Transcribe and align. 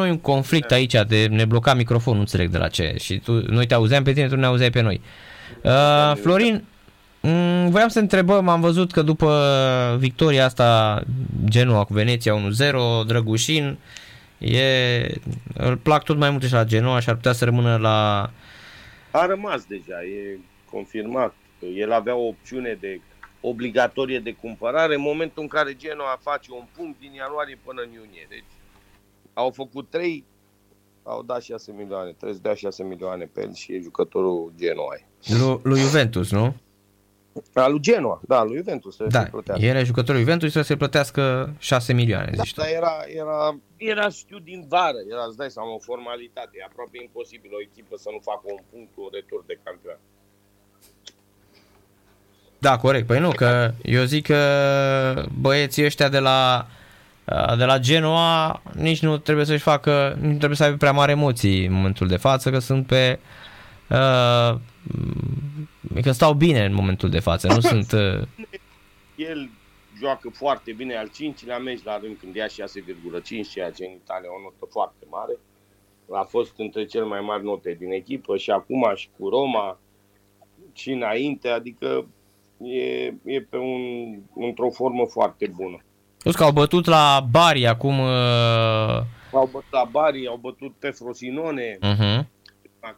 noi 0.00 0.10
un 0.10 0.18
conflict 0.18 0.70
aici, 0.70 0.94
de 1.08 1.26
ne 1.30 1.44
bloca 1.44 1.74
microfonul, 1.74 2.14
nu 2.14 2.20
înțeleg 2.20 2.50
de 2.50 2.58
la 2.58 2.68
ce. 2.68 2.94
Și 2.98 3.18
tu, 3.18 3.32
noi 3.32 3.66
te 3.66 3.74
auzeam 3.74 4.02
pe 4.02 4.12
tine, 4.12 4.28
tu 4.28 4.36
ne 4.36 4.46
auzeai 4.46 4.70
pe 4.70 4.80
noi. 4.80 5.00
Uh, 5.62 6.16
Florin, 6.16 6.64
Mm, 7.22 7.70
voiam 7.70 7.88
să 7.88 7.98
întrebăm, 7.98 8.48
am 8.48 8.60
văzut 8.60 8.92
că 8.92 9.02
după 9.02 9.96
victoria 9.98 10.44
asta 10.44 11.00
Genoa 11.44 11.84
cu 11.84 11.92
Veneția 11.92 12.34
1-0, 12.34 13.06
Drăgușin 13.06 13.78
e, 14.38 15.06
îl 15.54 15.76
plac 15.76 16.04
tot 16.04 16.16
mai 16.16 16.30
multe 16.30 16.46
și 16.46 16.52
la 16.52 16.64
Genoa 16.64 17.00
și 17.00 17.08
ar 17.08 17.14
putea 17.14 17.32
să 17.32 17.44
rămână 17.44 17.76
la... 17.76 18.30
A 19.10 19.26
rămas 19.26 19.64
deja, 19.64 20.02
e 20.02 20.38
confirmat. 20.70 21.34
El 21.76 21.92
avea 21.92 22.14
o 22.14 22.26
opțiune 22.26 22.76
de 22.80 23.00
obligatorie 23.40 24.18
de 24.18 24.32
cumpărare 24.32 24.94
în 24.94 25.00
momentul 25.00 25.42
în 25.42 25.48
care 25.48 25.76
Genoa 25.76 26.20
face 26.22 26.52
un 26.52 26.64
punct 26.76 27.00
din 27.00 27.12
ianuarie 27.12 27.58
până 27.64 27.80
în 27.82 27.92
iunie. 27.92 28.26
Deci 28.28 28.52
au 29.34 29.50
făcut 29.50 29.90
trei, 29.90 30.24
au 31.02 31.22
dat 31.22 31.42
6 31.42 31.72
milioane, 31.72 32.10
trebuie 32.10 32.34
să 32.34 32.40
dea 32.42 32.54
6 32.54 32.82
milioane 32.82 33.30
pe 33.32 33.40
el 33.40 33.54
și 33.54 33.72
e 33.72 33.80
jucătorul 33.80 34.52
Genoa. 34.58 34.94
Lui, 35.26 35.60
lui 35.62 35.80
Juventus, 35.80 36.30
nu? 36.30 36.54
A 37.54 37.66
lui 37.66 37.80
Genoa, 37.80 38.20
da, 38.26 38.42
lui 38.42 38.56
Juventus 38.56 38.96
să 38.96 39.06
da, 39.08 39.22
se 39.22 39.28
plătească. 39.30 39.64
era 39.64 39.82
jucătorul 39.82 40.20
Juventus 40.20 40.52
să 40.52 40.62
se 40.62 40.76
plătească 40.76 41.52
6 41.58 41.92
milioane, 41.92 42.32
zici 42.34 42.54
da, 42.54 42.68
era, 42.68 42.92
era, 43.06 43.58
era, 43.76 44.08
știu, 44.08 44.38
din 44.38 44.64
vară, 44.68 44.98
era, 45.10 45.24
îți 45.28 45.36
dai 45.36 45.50
seama, 45.50 45.74
o 45.74 45.78
formalitate. 45.78 46.50
E 46.52 46.64
aproape 46.64 46.98
imposibil 47.02 47.50
o 47.54 47.60
echipă 47.60 47.96
să 47.96 48.08
nu 48.12 48.18
facă 48.22 48.42
un 48.44 48.60
punct 48.70 48.94
cu 48.94 49.08
retur 49.12 49.44
de 49.46 49.58
campion. 49.62 49.98
Da, 52.60 52.76
corect. 52.76 53.06
Păi 53.06 53.18
nu, 53.18 53.30
că 53.30 53.70
eu 53.82 54.04
zic 54.04 54.26
că 54.26 55.24
băieții 55.40 55.84
ăștia 55.84 56.08
de 56.08 56.18
la 56.18 56.66
de 57.58 57.64
la 57.64 57.78
Genoa 57.78 58.62
nici 58.74 59.02
nu 59.02 59.16
trebuie 59.16 59.44
să-și 59.44 59.62
facă, 59.62 60.18
nu 60.20 60.36
trebuie 60.36 60.56
să 60.56 60.64
aibă 60.64 60.76
prea 60.76 60.92
mari 60.92 61.10
emoții 61.10 61.66
în 61.66 61.72
momentul 61.72 62.06
de 62.06 62.16
față, 62.16 62.50
că 62.50 62.58
sunt 62.58 62.86
pe 62.86 63.18
uh, 63.90 64.54
că 66.02 66.10
stau 66.12 66.32
bine 66.32 66.64
în 66.64 66.74
momentul 66.74 67.10
de 67.10 67.18
față, 67.18 67.46
nu 67.46 67.60
sunt... 67.60 67.92
Uh... 67.92 68.22
El 69.30 69.50
joacă 69.98 70.30
foarte 70.30 70.72
bine 70.72 70.96
al 70.96 71.08
cincilea 71.08 71.58
meci 71.58 71.82
la 71.82 71.98
rând 71.98 72.16
când 72.20 72.34
ia 72.34 72.46
6,5, 72.46 72.52
ceea 73.50 73.70
ce 73.70 73.84
în 73.84 73.92
Italia 73.92 74.28
o 74.38 74.42
notă 74.42 74.66
foarte 74.70 75.06
mare. 75.10 75.38
A 76.10 76.22
fost 76.22 76.52
între 76.56 76.84
cele 76.84 77.04
mai 77.04 77.20
mari 77.20 77.44
note 77.44 77.76
din 77.78 77.90
echipă 77.90 78.36
și 78.36 78.50
acum 78.50 78.92
și 78.94 79.08
cu 79.18 79.28
Roma 79.28 79.78
și 80.72 80.90
înainte, 80.90 81.48
adică 81.48 82.06
e, 82.62 83.12
e 83.24 83.40
pe 83.50 83.56
un, 83.56 83.82
într-o 84.34 84.70
formă 84.70 85.06
foarte 85.06 85.46
bună. 85.46 85.84
Plus 86.22 86.34
că 86.34 86.44
au 86.44 86.52
bătut 86.52 86.86
la 86.86 87.26
Bari 87.30 87.66
acum... 87.66 87.98
Uh... 87.98 89.02
Au 89.32 89.48
bătut 89.52 89.70
la 89.70 89.88
Bari, 89.90 90.26
au 90.26 90.36
bătut 90.36 90.74
pe 90.78 90.90
Frosinone, 90.90 91.78
uh-huh. 91.82 92.26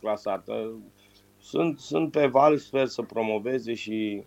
clasată 0.00 0.52
sunt, 1.42 1.78
sunt 1.78 2.10
pe 2.10 2.26
val, 2.26 2.58
sper 2.58 2.86
să 2.86 3.02
promoveze 3.02 3.74
și 3.74 4.22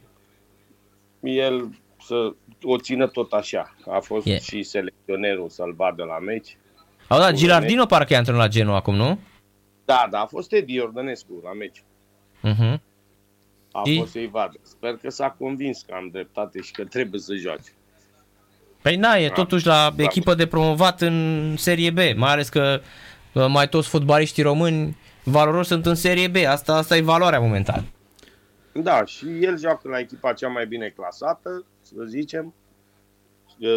el 1.21 1.69
să 1.99 2.33
o 2.63 2.77
țină 2.77 3.07
tot 3.07 3.31
așa. 3.31 3.75
A 3.89 3.99
fost 3.99 4.25
yeah. 4.25 4.41
și 4.41 4.63
selecționerul 4.63 5.49
să-l 5.49 5.73
vadă 5.73 6.03
la 6.03 6.19
meci. 6.19 6.57
Au 7.07 7.19
dat 7.19 7.33
Gilardino 7.33 7.85
parcă 7.85 8.13
e 8.13 8.17
antrenor 8.17 8.41
la 8.41 8.47
Genoa 8.47 8.75
acum, 8.75 8.95
nu? 8.95 9.19
Da, 9.85 10.07
da, 10.09 10.19
a 10.19 10.25
fost 10.25 10.51
Edi 10.51 10.73
Iordănescu 10.73 11.41
la 11.43 11.53
meci. 11.53 11.83
Uh-huh. 12.43 12.79
A 13.71 13.81
și? 13.85 13.97
fost 13.97 14.11
să-i 14.11 14.27
vadă. 14.27 14.59
Sper 14.61 14.95
că 14.95 15.09
s-a 15.09 15.29
convins 15.29 15.81
că 15.81 15.93
am 15.93 16.09
dreptate 16.11 16.61
și 16.61 16.71
că 16.71 16.83
trebuie 16.83 17.21
să 17.21 17.35
joace. 17.35 17.71
Păi 18.85 18.95
na, 18.95 19.15
e 19.15 19.27
da. 19.27 19.33
totuși 19.33 19.65
la 19.65 19.93
da. 19.95 20.03
echipă 20.03 20.33
de 20.33 20.47
promovat 20.47 21.01
în 21.01 21.53
Serie 21.57 21.91
B, 21.91 21.97
mai 22.15 22.31
ales 22.31 22.49
că 22.49 22.81
mai 23.47 23.69
toți 23.69 23.87
fotbaliștii 23.87 24.43
români 24.43 24.97
valoroși 25.23 25.67
sunt 25.67 25.85
în 25.85 25.95
Serie 25.95 26.27
B. 26.27 26.35
Asta, 26.47 26.73
asta 26.73 26.97
e 26.97 27.01
valoarea 27.01 27.39
momentan. 27.39 27.85
Da, 28.71 29.05
și 29.05 29.25
el 29.41 29.57
joacă 29.59 29.89
la 29.89 29.99
echipa 29.99 30.33
cea 30.33 30.47
mai 30.47 30.67
bine 30.67 30.93
clasată, 30.95 31.65
să 31.81 31.95
zicem, 32.07 32.53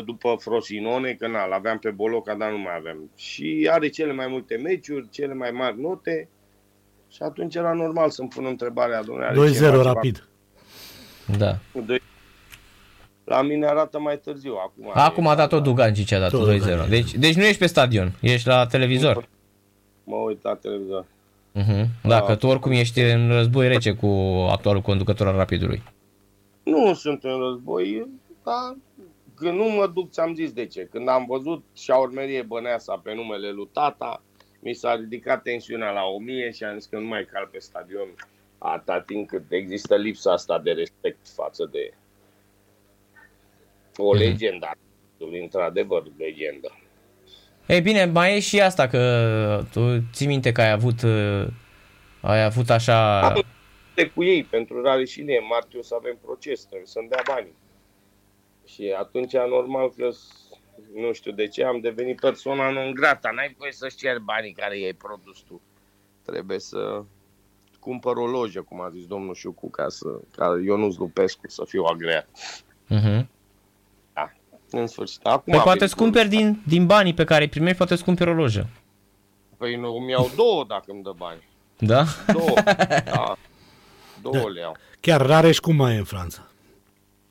după 0.04 0.36
Frosinone, 0.38 1.12
că 1.12 1.28
na, 1.28 1.46
l-aveam 1.46 1.78
pe 1.78 1.90
Boloca, 1.90 2.34
dar 2.34 2.50
nu 2.50 2.58
mai 2.58 2.76
avem. 2.76 3.10
Și 3.16 3.68
are 3.72 3.88
cele 3.88 4.12
mai 4.12 4.26
multe 4.26 4.56
meciuri, 4.56 5.08
cele 5.10 5.34
mai 5.34 5.50
mari 5.50 5.80
note 5.80 6.28
și 7.10 7.22
atunci 7.22 7.54
era 7.54 7.72
normal 7.72 8.10
să-mi 8.10 8.28
pun 8.28 8.44
întrebarea, 8.44 9.02
domnule. 9.02 9.50
2-0 9.80 9.82
rapid. 9.82 10.28
Da. 11.38 11.58
La 13.28 13.42
mine 13.42 13.66
arată 13.66 13.98
mai 13.98 14.18
târziu. 14.18 14.54
Acum, 14.54 14.90
acum 14.94 15.26
a 15.26 15.34
dat-o 15.34 15.60
Dugan 15.60 15.94
ce 15.94 16.14
a 16.14 16.28
dat 16.28 16.32
2-0. 16.86 16.88
Deci, 16.88 17.14
deci 17.14 17.34
nu 17.34 17.44
ești 17.44 17.58
pe 17.58 17.66
stadion, 17.66 18.12
ești 18.20 18.48
la 18.48 18.66
televizor. 18.66 19.28
Mă 20.04 20.16
uit 20.16 20.42
la 20.42 20.54
televizor. 20.54 21.04
Uh-huh. 21.54 21.86
Da, 22.02 22.22
că 22.22 22.34
tu 22.34 22.46
oricum 22.46 22.72
ești 22.72 23.00
în 23.00 23.28
război 23.28 23.68
rece 23.68 23.92
cu 23.92 24.06
actualul 24.50 24.80
conducător 24.80 25.26
al 25.26 25.36
Rapidului. 25.36 25.82
Nu 26.62 26.94
sunt 26.94 27.24
în 27.24 27.38
război, 27.38 28.06
dar 28.44 28.76
când 29.34 29.58
nu 29.58 29.64
mă 29.64 29.90
duc, 29.94 30.10
ți-am 30.10 30.34
zis 30.34 30.52
de 30.52 30.66
ce. 30.66 30.88
Când 30.90 31.08
am 31.08 31.24
văzut 31.28 31.64
șaurmerie 31.76 32.42
Băneasa 32.42 33.00
pe 33.02 33.14
numele 33.14 33.50
lui 33.50 33.68
tata, 33.72 34.22
mi 34.60 34.74
s-a 34.74 34.94
ridicat 34.94 35.42
tensiunea 35.42 35.90
la 35.90 36.02
1000 36.02 36.50
și 36.52 36.64
am 36.64 36.78
zis 36.78 36.86
că 36.86 36.98
nu 36.98 37.06
mai 37.06 37.28
cal 37.32 37.48
pe 37.52 37.58
stadion 37.58 38.08
atât 38.58 39.06
timp 39.06 39.28
cât 39.28 39.44
există 39.48 39.96
lipsa 39.96 40.32
asta 40.32 40.58
de 40.58 40.70
respect 40.70 41.28
față 41.34 41.68
de 41.72 41.92
o 44.02 44.14
uh-huh. 44.14 44.18
legendă. 44.18 44.70
Într-adevăr, 45.42 46.02
legendă. 46.18 46.78
Ei 47.66 47.80
bine, 47.80 48.04
mai 48.04 48.36
e 48.36 48.40
și 48.40 48.60
asta 48.60 48.88
că 48.88 49.62
tu 49.72 49.80
ții 50.12 50.26
minte 50.26 50.52
că 50.52 50.60
ai 50.60 50.70
avut 50.70 51.02
uh, 51.02 51.46
ai 52.20 52.44
avut 52.44 52.70
așa... 52.70 53.20
Am 53.20 53.42
cu 54.14 54.24
ei 54.24 54.44
pentru 54.44 54.82
rare 54.82 55.04
și 55.04 55.22
ne 55.22 55.38
martie 55.48 55.78
o 55.78 55.82
să 55.82 55.94
avem 55.94 56.18
proces, 56.22 56.64
trebuie 56.64 56.86
să-mi 56.86 57.08
dea 57.08 57.22
banii. 57.26 57.54
Și 58.66 58.94
atunci 58.98 59.32
normal 59.32 59.92
că 59.96 60.10
nu 60.94 61.12
știu 61.12 61.32
de 61.32 61.46
ce 61.48 61.64
am 61.64 61.80
devenit 61.80 62.20
persoana 62.20 62.70
non 62.70 62.94
grata, 62.94 63.30
n-ai 63.30 63.54
voie 63.58 63.72
să-și 63.72 63.96
ceri 63.96 64.22
banii 64.22 64.52
care 64.52 64.78
i-ai 64.78 64.92
produs 64.92 65.38
tu. 65.40 65.60
Trebuie 66.22 66.58
să 66.58 67.02
cumpăr 67.80 68.16
o 68.16 68.26
lojă, 68.26 68.62
cum 68.62 68.80
a 68.80 68.90
zis 68.90 69.06
domnul 69.06 69.34
Șucu, 69.34 69.70
ca 69.70 69.88
să 69.88 70.20
ca 70.36 70.60
Ionuț 70.64 70.96
Lupescu 70.96 71.48
să 71.48 71.64
fiu 71.64 71.82
agreat. 71.82 72.28
Uh-huh. 72.90 73.26
În 74.70 74.86
sfârșit. 74.86 75.26
Acum 75.26 75.52
păi 75.52 75.62
poate 75.62 75.84
îți 75.84 75.96
cumperi 75.96 76.28
din, 76.28 76.62
din 76.66 76.86
banii 76.86 77.14
pe 77.14 77.24
care 77.24 77.42
îi 77.42 77.48
primești, 77.48 77.76
poate 77.76 77.92
îți 77.92 78.04
cumperi 78.04 78.30
o 78.30 78.32
lojă. 78.32 78.66
Păi 79.56 79.76
nu, 79.76 79.96
îmi 79.96 80.10
iau 80.10 80.30
două 80.36 80.64
dacă 80.68 80.84
îmi 80.86 81.02
dă 81.02 81.12
bani. 81.16 81.48
Da? 81.78 82.04
Două, 82.32 82.54
da. 83.14 83.36
Două 84.22 84.34
da. 84.34 84.48
le 84.48 84.60
iau. 84.60 84.76
Chiar 85.00 85.26
Rareș 85.26 85.58
cum 85.58 85.76
mai 85.76 85.94
e 85.94 85.98
în 85.98 86.04
Franța? 86.04 86.42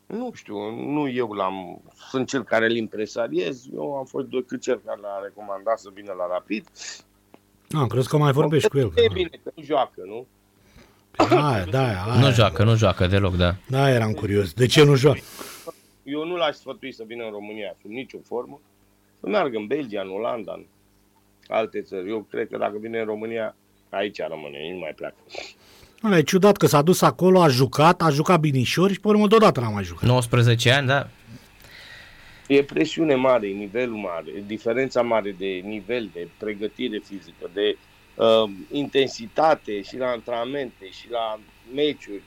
Nu 0.06 0.32
știu, 0.34 0.56
nu 0.92 1.10
eu 1.10 1.32
l-am, 1.32 1.82
sunt 2.10 2.28
cel 2.28 2.44
care 2.44 2.66
îl 2.66 2.76
impresariez, 2.76 3.66
eu 3.74 3.96
am 3.96 4.06
fost 4.06 4.26
decât 4.26 4.62
cel 4.62 4.82
care 4.86 5.00
l-a 5.02 5.20
recomandat 5.24 5.80
să 5.80 5.90
vină 5.94 6.14
la 6.18 6.28
Rapid. 6.32 6.68
Ah, 7.72 7.88
crezi 7.88 8.08
că 8.08 8.18
mai 8.18 8.32
vorbești 8.32 8.70
cu 8.70 8.78
el. 8.78 8.92
E 8.96 9.08
bine, 9.14 9.30
că 9.44 9.52
nu 9.56 9.64
joacă, 9.64 10.02
nu? 10.06 10.28
Da, 11.30 11.64
da, 11.70 11.88
aia, 11.88 12.20
nu 12.20 12.32
joacă, 12.32 12.64
nu 12.64 12.76
joacă 12.76 13.08
deloc, 13.08 13.36
da. 13.36 13.56
Da, 13.68 13.90
eram 13.90 14.12
curios. 14.12 14.54
De 14.54 14.66
ce 14.66 14.84
nu 14.84 14.96
joacă? 14.96 15.20
Eu 16.10 16.26
nu 16.26 16.36
l-aș 16.36 16.56
sfătui 16.56 16.94
să 16.94 17.04
vină 17.08 17.24
în 17.24 17.32
România 17.32 17.76
sub 17.82 17.92
nicio 17.92 18.18
formă, 18.24 18.60
să 19.20 19.28
meargă 19.30 19.58
în 19.58 19.68
Belgia, 19.68 20.02
în 20.02 20.10
Olanda, 20.10 20.54
în 20.54 20.66
alte 21.48 21.82
țări. 21.82 22.10
Eu 22.10 22.26
cred 22.30 22.48
că 22.50 22.58
dacă 22.58 22.78
vine 22.80 23.00
în 23.00 23.06
România, 23.06 23.56
aici 23.90 24.20
rămâne, 24.28 24.72
nu 24.72 24.78
mai 24.78 24.94
pleacă. 24.96 25.16
E 26.18 26.22
ciudat 26.22 26.58
că 26.58 26.66
s-a 26.66 26.82
dus 26.82 27.02
acolo, 27.02 27.42
a 27.42 27.48
jucat, 27.48 28.02
a 28.02 28.10
jucat 28.10 28.40
binișor 28.40 28.92
și 28.92 29.00
pe 29.00 29.08
urmă 29.08 29.28
deodată 29.28 29.60
n-a 29.60 29.70
mai 29.70 29.84
jucat. 29.84 30.04
19 30.04 30.72
ani, 30.72 30.88
da. 30.88 31.08
E 32.48 32.64
presiune 32.64 33.16
mare, 33.16 33.48
nivelul 33.48 33.96
mare, 33.96 34.44
diferența 34.46 35.02
mare 35.02 35.36
de 35.38 35.62
nivel, 35.64 36.10
de 36.14 36.28
pregătire 36.38 37.02
fizică, 37.04 37.50
de 37.54 37.78
uh, 38.16 38.50
intensitate 38.72 39.82
și 39.82 39.98
la 39.98 40.08
antrenamente 40.08 40.90
și 40.90 41.10
la 41.10 41.40
meciuri 41.74 42.22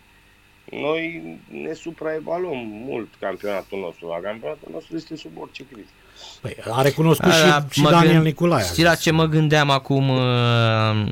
noi 0.70 1.22
ne 1.50 1.72
supraevaluăm 1.72 2.58
mult 2.87 3.08
campionatul 3.20 3.78
nostru. 3.78 4.06
La 4.06 4.28
campionatul 4.28 4.69
nostru 4.72 4.96
este 4.96 5.17
sub 5.17 5.31
orice 5.40 5.62
critică. 5.72 5.93
Păi, 6.40 6.56
a 6.70 6.82
recunoscut 6.82 7.31
a, 7.31 7.34
și, 7.34 7.50
a, 7.50 7.67
și 7.70 7.82
Daniel 7.82 8.12
gând, 8.12 8.25
Nicolae. 8.25 8.64
Știi 8.64 8.82
la 8.82 8.94
ce 8.94 9.11
mă 9.11 9.25
gândeam 9.25 9.70
acum, 9.70 10.08
uh, 10.08 11.06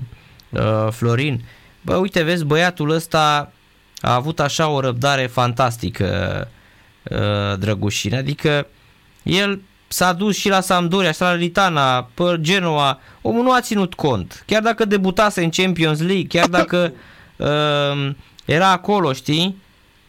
uh, 0.51 0.89
Florin? 0.91 1.45
Bă, 1.83 1.97
uite, 1.97 2.23
vezi, 2.23 2.45
băiatul 2.45 2.91
ăsta 2.91 3.53
a 4.01 4.15
avut 4.15 4.41
așa 4.41 4.69
o 4.69 4.81
răbdare 4.81 5.27
fantastică, 5.27 6.49
uh, 7.11 7.59
Drăgușin. 7.59 8.15
Adică 8.15 8.67
el 9.23 9.61
s-a 9.89 10.13
dus 10.13 10.37
și 10.37 10.49
la 10.49 10.61
Sampdoria, 10.61 11.13
și 11.13 11.21
la 11.21 11.33
Litana, 11.33 12.09
pe 12.15 12.37
Genoa. 12.41 13.01
Omul 13.23 13.43
nu 13.43 13.53
a 13.53 13.61
ținut 13.61 13.95
cont. 13.95 14.43
Chiar 14.47 14.63
dacă 14.63 14.85
debutase 14.85 15.43
în 15.43 15.51
Champions 15.51 16.01
League, 16.01 16.27
chiar 16.27 16.49
dacă 16.49 16.93
uh, 17.37 18.11
era 18.49 18.73
acolo, 18.73 19.13
știi? 19.13 19.57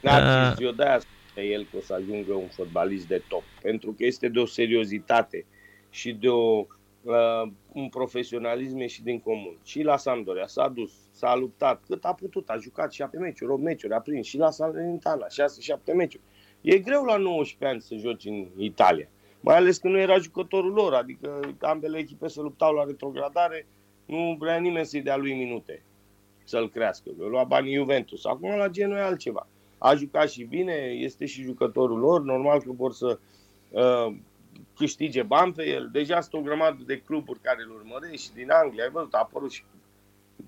Da, 0.01 0.51
uh, 0.51 0.63
eu 0.65 0.71
de-aia 0.71 0.99
spune 0.99 1.45
el 1.45 1.67
că 1.71 1.77
o 1.77 1.81
să 1.81 1.93
ajungă 1.93 2.33
un 2.33 2.47
fotbalist 2.47 3.07
de 3.07 3.21
top, 3.27 3.43
pentru 3.61 3.91
că 3.91 4.05
este 4.05 4.27
de 4.27 4.39
o 4.39 4.45
seriozitate 4.45 5.45
și 5.89 6.11
de 6.11 6.29
o 6.29 6.65
uh, 7.01 7.51
un 7.73 7.89
profesionalism 7.89 8.77
ieșit 8.77 9.03
din 9.03 9.19
comun. 9.19 9.57
Și 9.63 9.81
la 9.81 9.97
Sampdoria 9.97 10.47
s-a 10.47 10.67
dus, 10.67 10.91
s-a 11.11 11.35
luptat 11.35 11.81
cât 11.87 12.05
a 12.05 12.13
putut, 12.13 12.49
a 12.49 12.57
jucat 12.61 12.91
7 12.91 13.17
meciuri, 13.17 13.51
8 13.51 13.61
meciuri, 13.61 13.93
a 13.93 13.99
prins 13.99 14.25
și 14.25 14.37
la 14.37 14.51
Salernitana 14.51 15.25
6-7 15.25 15.93
meciuri. 15.95 16.23
E 16.61 16.77
greu 16.77 17.03
la 17.03 17.17
19 17.17 17.65
ani 17.65 17.81
să 17.81 17.95
joci 17.95 18.25
în 18.25 18.47
Italia. 18.57 19.07
Mai 19.39 19.55
ales 19.55 19.77
că 19.77 19.87
nu 19.87 19.97
era 19.97 20.17
jucătorul 20.17 20.73
lor, 20.73 20.93
adică 20.93 21.39
ambele 21.59 21.97
echipe 21.97 22.27
se 22.27 22.41
luptau 22.41 22.73
la 22.73 22.83
retrogradare, 22.83 23.67
nu 24.05 24.35
vrea 24.39 24.57
nimeni 24.57 24.85
să-i 24.85 25.01
dea 25.01 25.17
lui 25.17 25.33
minute 25.33 25.83
să-l 26.49 26.69
crească. 26.69 27.09
Le 27.19 27.25
lua 27.25 27.43
banii 27.43 27.75
Juventus. 27.75 28.25
Acum 28.25 28.57
la 28.57 28.67
Genoa 28.67 28.97
e 28.97 29.01
altceva. 29.01 29.47
A 29.77 29.95
jucat 29.95 30.29
și 30.29 30.43
bine, 30.43 30.73
este 30.95 31.25
și 31.25 31.41
jucătorul 31.41 31.99
lor, 31.99 32.21
normal 32.21 32.61
că 32.61 32.71
vor 32.71 32.93
să 32.93 33.19
uh, 33.69 34.15
câștige 34.77 35.21
bani 35.21 35.53
pe 35.53 35.67
el. 35.67 35.89
Deja 35.91 36.21
sunt 36.21 36.33
o 36.33 36.45
grămadă 36.45 36.83
de 36.85 37.01
cluburi 37.05 37.39
care 37.41 37.57
îl 37.67 37.75
urmăresc 37.75 38.23
și 38.23 38.33
din 38.33 38.51
Anglia, 38.51 38.83
ai 38.83 38.89
văzut, 38.89 39.13
a 39.13 39.17
apărut 39.17 39.51
și 39.51 39.63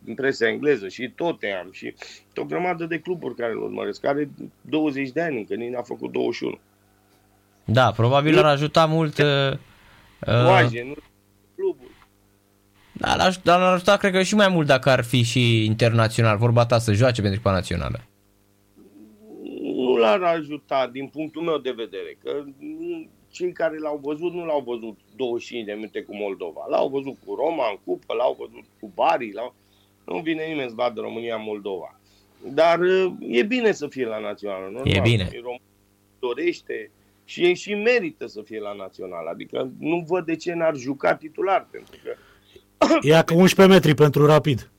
în 0.06 0.16
presa 0.16 0.48
engleză 0.48 0.88
și 0.88 1.10
tot 1.16 1.40
am 1.62 1.72
și 1.72 1.94
o 2.36 2.44
grămadă 2.44 2.86
de 2.86 3.00
cluburi 3.00 3.36
care 3.36 3.52
îl 3.52 3.64
urmăresc, 3.64 4.02
care 4.02 4.30
20 4.62 5.10
de 5.10 5.22
ani 5.22 5.38
încă, 5.38 5.54
nici 5.54 5.72
n-a 5.72 5.82
făcut 5.82 6.12
21. 6.12 6.60
Da, 7.66 7.92
probabil 7.92 8.38
ar 8.38 8.46
ajuta 8.46 8.86
mult... 8.86 9.18
Uh, 9.18 9.54
Oaje, 10.48 10.84
nu 10.84 10.94
cluburi. 10.94 11.11
Da, 13.02 13.16
l-ar 13.16 13.28
ajuta, 13.28 13.58
l-ar 13.58 13.74
ajuta, 13.74 13.98
cred 13.98 14.12
că 14.12 14.22
și 14.22 14.36
mai 14.36 14.48
mult 14.48 14.68
dacă 14.68 14.90
ar 14.90 15.04
fi 15.04 15.24
și 15.24 15.66
internațional, 15.66 16.38
vorba 16.38 16.66
ta 16.66 16.78
să 16.78 16.94
joace 16.94 17.22
pentru 17.22 17.34
echipa 17.40 17.52
națională. 17.52 18.00
Nu 19.76 19.96
l-ar 19.96 20.22
ajuta 20.22 20.90
din 20.92 21.08
punctul 21.08 21.42
meu 21.42 21.58
de 21.58 21.72
vedere, 21.72 22.18
că 22.24 22.44
cei 23.30 23.52
care 23.52 23.78
l-au 23.78 24.00
văzut 24.04 24.34
nu 24.34 24.46
l-au 24.46 24.64
văzut 24.66 24.98
25 25.16 25.66
de 25.66 25.74
minute 25.74 26.02
cu 26.02 26.16
Moldova. 26.16 26.66
L-au 26.70 26.90
văzut 26.90 27.18
cu 27.26 27.36
Roma 27.36 27.64
în 27.70 27.80
cupă, 27.84 28.14
l-au 28.14 28.36
văzut 28.40 28.66
cu 28.80 28.92
Bari, 28.96 29.32
l-au... 29.34 29.56
nu 30.06 30.20
vine 30.20 30.44
nimeni 30.44 30.70
să 30.70 30.76
vadă 30.76 31.02
România-Moldova. 31.02 32.00
Dar 32.54 32.80
uh, 32.80 33.14
e 33.20 33.44
bine 33.44 33.72
să 33.72 33.88
fie 33.88 34.06
la 34.06 34.20
națională, 34.20 34.64
normal. 34.64 34.96
E 34.96 35.00
bine. 35.00 35.30
România 35.34 35.62
dorește 36.20 36.92
și 37.26 37.54
și 37.54 37.74
merită 37.74 38.28
să 38.28 38.42
fie 38.42 38.60
la 38.60 38.74
național. 38.74 39.28
Adică 39.28 39.72
nu 39.80 40.06
văd 40.08 40.26
de 40.26 40.36
ce 40.36 40.54
n-ar 40.54 40.76
juca 40.76 41.16
titular, 41.16 41.68
pentru 41.72 41.96
că 42.04 42.16
Ia 43.02 43.22
că 43.22 43.34
11 43.34 43.76
metri 43.76 43.94
pentru 43.94 44.26
rapid. 44.26 44.70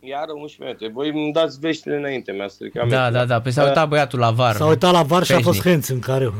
iară 0.00 0.32
11 0.32 0.62
metri. 0.64 0.94
Voi 0.94 1.08
îmi 1.08 1.32
dați 1.32 1.58
veștile 1.58 1.96
înainte, 1.96 2.32
mi-a 2.32 2.48
stricat 2.48 2.88
Da, 2.88 2.98
meciul. 2.98 3.12
da, 3.12 3.24
da, 3.24 3.40
pe 3.40 3.50
s-a 3.50 3.64
uitat 3.64 3.88
băiatul 3.88 4.18
la 4.18 4.30
VAR. 4.30 4.54
S-a 4.54 4.66
uitat 4.66 4.92
la 4.92 5.02
var 5.02 5.22
și 5.24 5.32
a 5.32 5.40
fost 5.40 5.46
Peșnic. 5.62 5.64
Hens 5.64 5.88
în 5.88 5.98
care. 5.98 6.26
Uh, 6.26 6.32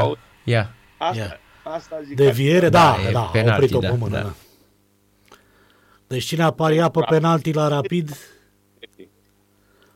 Au- 0.00 0.18
ia. 0.44 0.74
Asta, 0.98 1.16
Ia. 1.22 1.36
asta 1.62 2.00
zic. 2.06 2.16
Deviere, 2.16 2.68
Da, 2.68 2.96
da, 3.02 3.08
e 3.08 3.12
da, 3.12 3.20
a 3.20 3.24
penalti, 3.24 3.62
oprit-o 3.62 3.78
da, 3.78 3.88
pe 3.88 3.96
mână. 3.98 4.16
da. 4.16 4.22
Da. 4.22 4.32
Deci 6.06 6.24
cine 6.24 6.42
a 6.42 6.50
pariat 6.50 6.90
pe 6.90 7.00
penalti 7.08 7.52
la 7.52 7.68
rapid, 7.68 8.16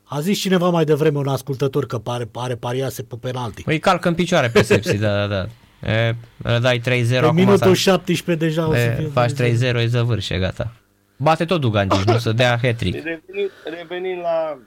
a 0.04 0.20
zis 0.20 0.38
cineva 0.38 0.68
mai 0.70 0.84
devreme 0.84 1.18
un 1.18 1.28
ascultător 1.28 1.86
că 1.86 1.98
pare, 1.98 2.24
pare 2.24 2.54
pariase 2.54 3.02
pe 3.02 3.16
penalti. 3.20 3.62
Îi 3.66 3.78
calcă 3.78 4.08
în 4.08 4.14
picioare 4.14 4.48
pe 4.48 4.62
Sepsi, 4.62 4.96
da, 4.98 5.14
da, 5.14 5.26
da. 5.26 5.46
E, 5.82 6.14
îl 6.42 6.60
dai 6.60 6.78
3-0, 6.78 6.82
Pe 6.82 7.16
acum 7.16 7.34
minutul 7.34 7.74
s-a- 7.74 7.74
17 7.74 8.44
deja 8.46 8.68
o 8.68 8.72
să 8.74 8.78
e, 8.78 8.94
fie... 8.94 9.06
faci 9.06 9.30
3-0, 9.32 9.34
e 9.76 9.86
zăvârșe, 9.86 10.38
gata. 10.38 10.72
Bate 11.16 11.44
tot 11.44 11.60
Dugangici, 11.60 12.02
nu 12.04 12.18
să 12.18 12.32
dea 12.32 12.58
hat-trick. 12.62 12.94
Revenind, 13.04 13.50
revenind 13.78 14.20
la 14.20 14.58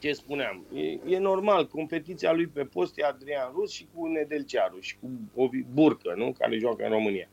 ce 0.00 0.12
spuneam, 0.12 0.64
e, 0.74 1.14
e 1.14 1.18
normal, 1.18 1.66
competiția 1.66 2.32
lui 2.32 2.46
pe 2.46 2.62
post 2.62 2.98
e 2.98 3.04
Adrian 3.04 3.50
Rus 3.54 3.72
și 3.72 3.86
cu 3.94 4.06
Nedelcearu 4.06 4.78
și 4.80 4.96
cu 5.00 5.08
Ovi- 5.34 5.66
Burcă, 5.72 6.14
nu? 6.16 6.34
care 6.38 6.58
joacă 6.58 6.84
în 6.84 6.90
România. 6.90 7.28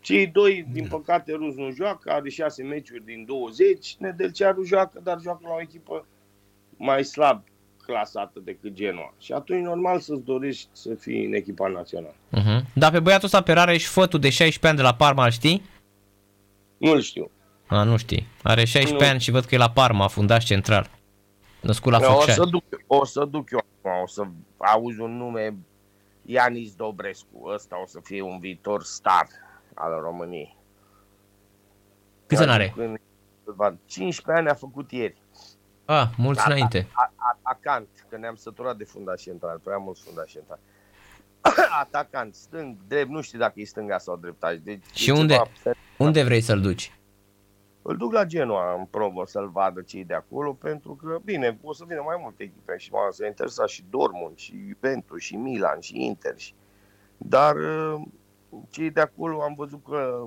Cei 0.00 0.26
doi, 0.26 0.66
din 0.72 0.86
păcate, 0.88 1.32
Rus 1.32 1.54
nu 1.54 1.70
joacă, 1.70 2.10
are 2.10 2.28
6 2.28 2.62
meciuri 2.62 3.04
din 3.04 3.24
20, 3.26 3.96
Nedelcearu 3.98 4.62
joacă, 4.64 5.00
dar 5.02 5.18
joacă 5.22 5.40
la 5.42 5.54
o 5.54 5.60
echipă 5.60 6.06
mai 6.76 7.04
slab 7.04 7.42
clasată 7.92 8.40
decât 8.44 8.72
Genoa. 8.72 9.14
Și 9.18 9.32
atunci 9.32 9.62
normal 9.62 10.00
să-ți 10.00 10.22
dorești 10.24 10.68
să 10.72 10.94
fii 10.94 11.24
în 11.24 11.32
echipa 11.32 11.68
națională. 11.68 12.14
Uh-huh. 12.14 12.72
Dar 12.74 12.90
pe 12.92 13.00
băiatul 13.00 13.24
ăsta 13.24 13.42
pe 13.42 13.52
rare 13.52 13.76
și 13.76 13.86
fătul 13.86 14.20
de 14.20 14.28
16 14.30 14.66
ani 14.66 14.76
de 14.76 14.82
la 14.82 14.94
Parma, 14.94 15.24
îl 15.24 15.30
știi? 15.30 15.62
Nu-l 16.78 17.00
știu. 17.00 17.30
A, 17.66 17.82
nu 17.82 17.96
știi. 17.96 18.26
Are 18.42 18.64
16 18.64 19.04
Nu. 19.04 19.10
ani 19.10 19.20
și 19.20 19.30
văd 19.30 19.44
că 19.44 19.54
e 19.54 19.58
la 19.58 19.70
Parma, 19.70 20.08
fundaș 20.08 20.44
central. 20.44 20.90
Născut 21.60 21.92
la 21.92 21.98
Da, 22.00 22.06
o, 22.14 22.20
să 22.20 22.26
Făcșani. 22.26 22.50
duc, 22.50 22.64
o 22.86 23.04
să 23.04 23.24
duc 23.24 23.50
eu 23.50 23.58
acum, 23.58 24.02
o 24.02 24.06
să 24.06 24.22
auzi 24.56 25.00
un 25.00 25.16
nume 25.16 25.56
Ianis 26.24 26.74
Dobrescu. 26.74 27.48
Ăsta 27.54 27.80
o 27.82 27.86
să 27.86 28.00
fie 28.02 28.22
un 28.22 28.38
viitor 28.38 28.82
star 28.82 29.26
al 29.74 30.00
României. 30.00 30.56
Câți 32.26 32.42
ani 32.42 32.50
are? 32.50 32.72
Când- 32.76 32.98
15 33.86 34.42
ani 34.42 34.48
a 34.48 34.54
făcut 34.54 34.90
ieri. 34.92 35.16
A, 35.92 36.10
mulți 36.16 36.40
Da, 36.46 36.52
înainte. 36.52 36.88
A- 36.92 37.12
Atacant, 37.42 37.88
că 38.08 38.16
ne-am 38.16 38.34
săturat 38.34 38.76
de 38.76 38.84
fundaș 38.84 39.22
central, 39.22 39.58
prea 39.58 39.76
mulți 39.76 40.02
fundași 40.02 40.32
central. 40.32 40.58
Atacant, 41.82 42.34
stâng, 42.34 42.76
drept, 42.88 43.08
nu 43.10 43.20
știu 43.20 43.38
dacă 43.38 43.52
e 43.60 43.64
stânga 43.64 43.98
sau 43.98 44.16
dreptaș. 44.16 44.56
Deci 44.58 44.84
Și 44.94 45.08
e 45.10 45.12
unde? 45.12 45.32
ceva- 45.32 45.76
Unde 45.98 46.22
vrei 46.22 46.40
să-l 46.40 46.60
duci? 46.60 46.92
Îl 47.82 47.96
duc 47.96 48.12
la 48.12 48.24
Genoa 48.24 48.74
în 48.78 48.84
probă 48.84 49.22
să-l 49.26 49.48
vadă 49.48 49.80
cei 49.82 50.04
de 50.04 50.14
acolo, 50.14 50.52
pentru 50.52 50.94
că, 50.94 51.18
bine, 51.24 51.58
o 51.62 51.72
să 51.72 51.84
vină 51.88 52.02
mai 52.04 52.16
multe 52.22 52.42
echipe 52.42 52.76
și 52.76 52.90
m-a 52.92 53.08
s-a 53.10 53.26
interesat 53.26 53.68
și 53.68 53.84
Dortmund, 53.90 54.36
și 54.36 54.64
Juventus, 54.68 55.20
și 55.20 55.36
Milan, 55.36 55.80
și 55.80 56.04
Inter. 56.04 56.38
Și... 56.38 56.54
Dar 57.16 57.56
uh, 57.56 58.00
cei 58.70 58.90
de 58.90 59.00
acolo 59.00 59.42
am 59.42 59.54
văzut 59.54 59.80
că 59.88 60.24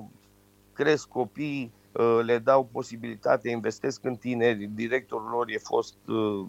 cresc 0.72 1.08
copii, 1.08 1.62
uh, 1.64 1.85
le 2.24 2.38
dau 2.38 2.64
posibilitate, 2.72 3.48
investesc 3.48 4.04
în 4.04 4.16
tineri. 4.16 4.66
Directorul 4.66 5.28
lor 5.30 5.48
e 5.48 5.58
fost 5.58 5.96
uh, 6.06 6.46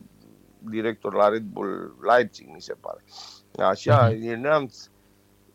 director 0.59 1.13
la 1.13 1.27
Red 1.27 1.43
Bull 1.43 1.97
Leipzig, 2.01 2.47
mi 2.53 2.61
se 2.61 2.73
pare. 2.79 3.03
Așa, 3.69 4.11
e 4.11 4.35
neamț, 4.35 4.85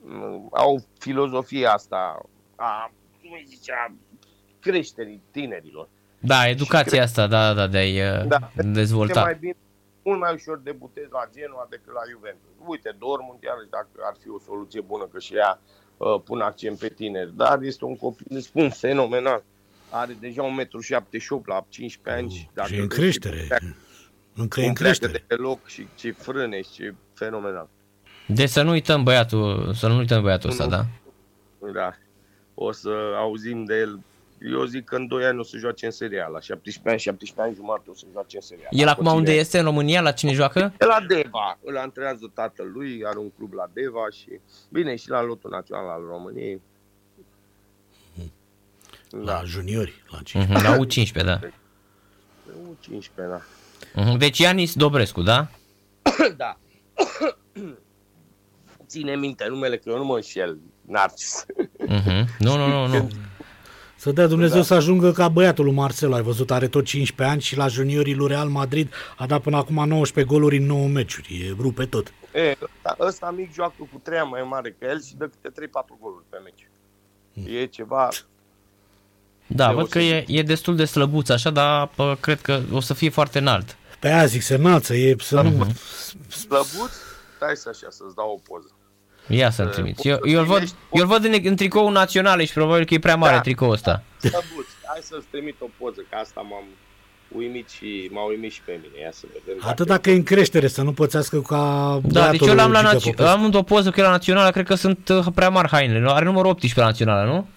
uh, 0.04 0.42
au 0.50 0.84
filozofia 0.98 1.72
asta 1.72 2.22
a, 2.56 2.92
cum 3.20 3.30
îi 3.32 3.44
zicea, 3.48 3.94
creșterii 4.60 5.22
tinerilor. 5.30 5.88
Da, 6.20 6.48
educația 6.48 7.02
asta, 7.02 7.26
da, 7.26 7.52
da, 7.54 7.66
de 7.66 7.78
a-i 7.78 7.98
Da. 7.98 8.24
da. 8.24 8.50
Ce 8.56 8.62
dezvolta. 8.62 9.22
mai 9.22 9.36
bine, 9.40 9.56
mult 10.02 10.20
mai 10.20 10.34
ușor 10.34 10.58
debutezi 10.58 11.10
la 11.10 11.28
Genoa 11.34 11.66
decât 11.70 11.92
la 11.92 12.00
Juventus. 12.10 12.50
Uite, 12.66 12.96
Dortmund, 12.98 13.42
iarăși, 13.42 13.70
dacă 13.70 13.88
ar 14.02 14.16
fi 14.20 14.28
o 14.28 14.38
soluție 14.38 14.80
bună, 14.80 15.04
că 15.04 15.18
și 15.18 15.36
ea 15.36 15.60
uh, 15.96 16.20
pun 16.24 16.40
accent 16.40 16.78
pe 16.78 16.88
tineri, 16.88 17.36
dar 17.36 17.62
este 17.62 17.84
un 17.84 17.96
copil, 17.96 18.26
îți 18.28 18.46
spun, 18.46 18.70
fenomenal. 18.70 19.42
Are 19.92 20.16
deja 20.20 20.42
1,78 20.42 20.46
m 21.30 21.42
la 21.44 21.66
15 21.68 22.22
ani. 22.22 22.30
Și 22.32 22.48
dacă 22.54 22.72
e 22.72 22.76
în 22.76 22.82
îl 22.82 22.88
creștere. 22.88 23.34
vezi, 23.36 23.46
pleacă- 23.46 23.76
Încă 24.34 24.60
e 24.60 24.62
în 24.62 24.66
cum 24.68 24.74
pleacă 24.74 24.98
creștere. 24.98 25.12
de 25.12 25.24
pe 25.26 25.34
loc 25.42 25.66
și 25.66 25.86
ce 25.94 26.10
frâne 26.12 26.62
și 26.62 26.70
ce 26.72 26.94
fenomenal. 27.14 27.68
Deci 28.26 28.48
să 28.48 28.62
nu 28.62 28.70
uităm 28.70 29.02
băiatul, 29.02 29.72
să 29.74 29.88
nu 29.88 29.96
uităm 29.96 30.22
băiatul 30.22 30.50
ăsta, 30.50 30.64
Nu. 30.64 30.70
da? 30.70 30.84
Da. 31.72 31.92
O 32.54 32.72
să 32.72 32.90
auzim 33.16 33.64
de 33.64 33.74
el. 33.78 34.00
Eu 34.50 34.64
zic 34.64 34.84
că 34.84 34.96
în 34.96 35.06
2 35.06 35.24
ani 35.24 35.38
o 35.38 35.42
să 35.42 35.56
joace 35.58 35.84
în 35.86 35.90
seria 35.92 36.26
la 36.26 36.40
17 36.40 36.88
ani, 36.90 36.98
17 37.00 37.40
ani 37.46 37.54
jumătate 37.54 37.90
o 37.90 37.94
să 37.94 38.04
joace 38.12 38.36
în 38.36 38.42
seria. 38.42 38.66
El 38.70 38.88
acum 38.88 39.06
unde 39.06 39.32
este 39.32 39.58
în 39.58 39.64
România? 39.64 40.00
La 40.00 40.12
cine 40.12 40.32
joacă? 40.32 40.72
E 40.80 40.84
la 40.84 41.04
Deva, 41.08 41.58
îl 41.64 41.76
antrenează 41.76 42.30
tatălui, 42.34 43.02
are 43.06 43.18
un 43.18 43.30
club 43.30 43.52
la 43.52 43.68
Deva 43.72 44.06
și 44.12 44.28
bine 44.68 44.96
și 44.96 45.08
la 45.08 45.22
lotul 45.22 45.50
național 45.50 45.88
al 45.88 46.02
României. 46.08 46.60
Da, 49.12 49.32
La 49.32 49.42
juniori, 49.44 50.02
la 50.10 50.18
5. 50.22 50.46
Mhm, 50.48 50.62
La 50.62 50.76
U15, 50.78 51.24
da. 51.24 51.40
U 52.68 52.76
15, 52.80 53.34
da. 53.34 53.40
Mhm, 54.02 54.18
Deci 54.18 54.38
Ianis 54.38 54.74
Dobrescu, 54.74 55.22
da? 55.22 55.48
da. 56.36 56.58
Ține 58.86 59.16
minte 59.16 59.46
numele 59.48 59.76
că 59.78 59.88
eu 59.90 59.96
nu 59.96 60.04
mă 60.04 60.14
înșel, 60.14 60.58
Narcis. 60.86 61.44
Mhm. 61.86 62.28
Nu, 62.38 62.56
nu, 62.56 62.66
nu, 62.66 62.86
nu. 62.86 63.10
Să 63.96 64.12
dea 64.12 64.26
Dumnezeu 64.26 64.56
Da. 64.58 64.64
să 64.64 64.74
ajungă 64.74 65.12
ca 65.12 65.28
băiatul 65.28 65.64
lui 65.64 65.74
Marcelo, 65.74 66.14
ai 66.14 66.22
văzut, 66.22 66.50
are 66.50 66.68
tot 66.68 66.84
15 66.84 67.34
ani 67.34 67.42
și 67.42 67.56
la 67.56 67.66
juniorii 67.68 68.14
lui 68.14 68.28
Real 68.28 68.48
Madrid 68.48 68.92
a 69.16 69.26
dat 69.26 69.40
până 69.42 69.56
acum 69.56 69.88
19 69.88 70.34
goluri 70.34 70.56
în 70.56 70.66
9 70.66 70.86
meciuri, 70.88 71.46
e 71.48 71.54
rupe 71.60 71.84
tot. 71.86 72.12
E, 72.34 72.56
ăsta, 72.62 72.96
ăsta 73.00 73.30
mic 73.30 73.52
joacă 73.52 73.74
cu 73.78 74.00
treia 74.02 74.24
mai 74.24 74.42
mare 74.48 74.76
că 74.78 74.86
el 74.86 75.02
și 75.02 75.14
dă 75.16 75.28
câte 75.28 75.66
3-4 75.66 75.70
goluri 76.00 76.24
pe 76.28 76.36
meci. 76.44 76.68
E 77.60 77.66
ceva... 77.66 78.08
Da, 79.54 79.72
văd 79.72 79.88
că 79.88 79.98
e, 79.98 80.10
Deosebit. 80.10 80.38
e 80.38 80.42
destul 80.42 80.76
de 80.76 80.84
slăbuț 80.84 81.28
așa, 81.28 81.50
dar 81.50 81.86
pă, 81.86 82.16
cred 82.20 82.40
că 82.40 82.60
o 82.72 82.80
să 82.80 82.94
fie 82.94 83.10
foarte 83.10 83.38
înalt. 83.38 83.76
Pe 83.98 84.08
aia 84.12 84.24
zic, 84.26 84.42
se 84.42 84.54
înalță, 84.54 84.94
e 84.94 85.16
să 85.20 85.40
nu... 85.40 85.66
slăbuț. 86.28 86.92
Stai 87.36 87.52
să 87.54 87.68
așa, 87.68 87.86
să-ți 87.90 88.14
dau 88.16 88.42
o 88.46 88.52
poză. 88.52 88.70
Ia 89.26 89.50
să-l 89.50 89.66
Uh, 89.66 89.72
trimiți. 89.72 89.94
poți 89.94 90.08
Eu, 90.08 90.18
să 90.22 90.28
eu, 90.28 90.40
îl 90.40 90.46
văd, 90.46 90.56
primești- 90.56 90.74
eu 90.92 91.02
îl 91.02 91.06
văd 91.08 91.24
în, 91.24 91.34
în 91.42 91.56
tricou 91.56 91.90
național 91.90 92.44
și 92.44 92.52
probabil 92.52 92.84
că 92.84 92.94
e 92.94 92.98
prea 92.98 93.16
mare 93.16 93.34
Da. 93.34 93.40
tricoul 93.40 93.72
ăsta. 93.72 94.02
Slăbuț. 94.18 94.66
Hai 94.86 95.00
să-ți 95.02 95.26
trimit 95.30 95.56
o 95.60 95.66
poză, 95.78 96.00
că 96.10 96.16
asta 96.22 96.40
m-am 96.40 96.64
uimit 97.36 97.68
și 97.68 98.08
m-a 98.12 98.24
uimit 98.28 98.52
și 98.52 98.60
pe 98.64 98.78
mine. 98.82 99.02
Ia 99.04 99.10
să 99.12 99.24
vedem. 99.32 99.62
Atât 99.68 99.86
dacă 99.86 100.10
e 100.10 100.14
în 100.14 100.22
creștere, 100.22 100.68
să 100.68 100.82
nu 100.82 100.92
pățească 100.92 101.40
ca 101.40 101.56
Da, 102.02 102.08
băiatul 102.08 102.38
deci 102.38 102.48
eu 102.48 102.54
l-am 102.54 102.70
lui 102.70 102.82
la 102.82 102.88
Gică 102.88 102.92
național. 102.92 103.16
Popescu. 103.36 103.56
Am 103.56 103.60
o 103.60 103.62
poză 103.62 103.90
cu 103.90 103.98
el 103.98 104.04
la 104.04 104.10
națională, 104.10 104.50
cred 104.50 104.66
că 104.66 104.74
sunt 104.74 105.08
uh, 105.08 105.26
prea 105.34 105.48
mari 105.48 105.68
hainele. 105.68 105.98
nu? 105.98 106.10
Are 106.10 106.24
numărul 106.24 106.50
18 106.50 106.80
la 106.80 106.86
națională, 106.86 107.30
nu? 107.30 107.48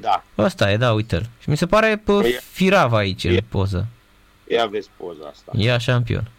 Da, 0.00 0.24
Ăsta 0.38 0.70
e, 0.70 0.76
da, 0.76 0.92
uite-l. 0.92 1.28
Și 1.40 1.50
mi 1.50 1.56
se 1.56 1.66
pare 1.66 1.96
pe 2.04 2.12
Păi- 2.22 2.42
firav 2.50 2.92
aici 2.92 3.24
în 3.24 3.34
e- 3.34 3.40
poză. 3.48 3.86
ia 4.48 4.66
vezi 4.66 4.88
poza 4.96 5.26
asta. 5.28 5.52
Ia 5.54 5.78
șampion. 5.78 6.30